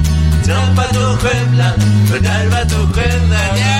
Trampat 0.45 0.97
och 0.97 1.21
skövlat, 1.21 1.81
fördärvat 2.11 2.73
och 2.73 2.95
skändat. 2.95 3.59
Yeah! 3.59 3.80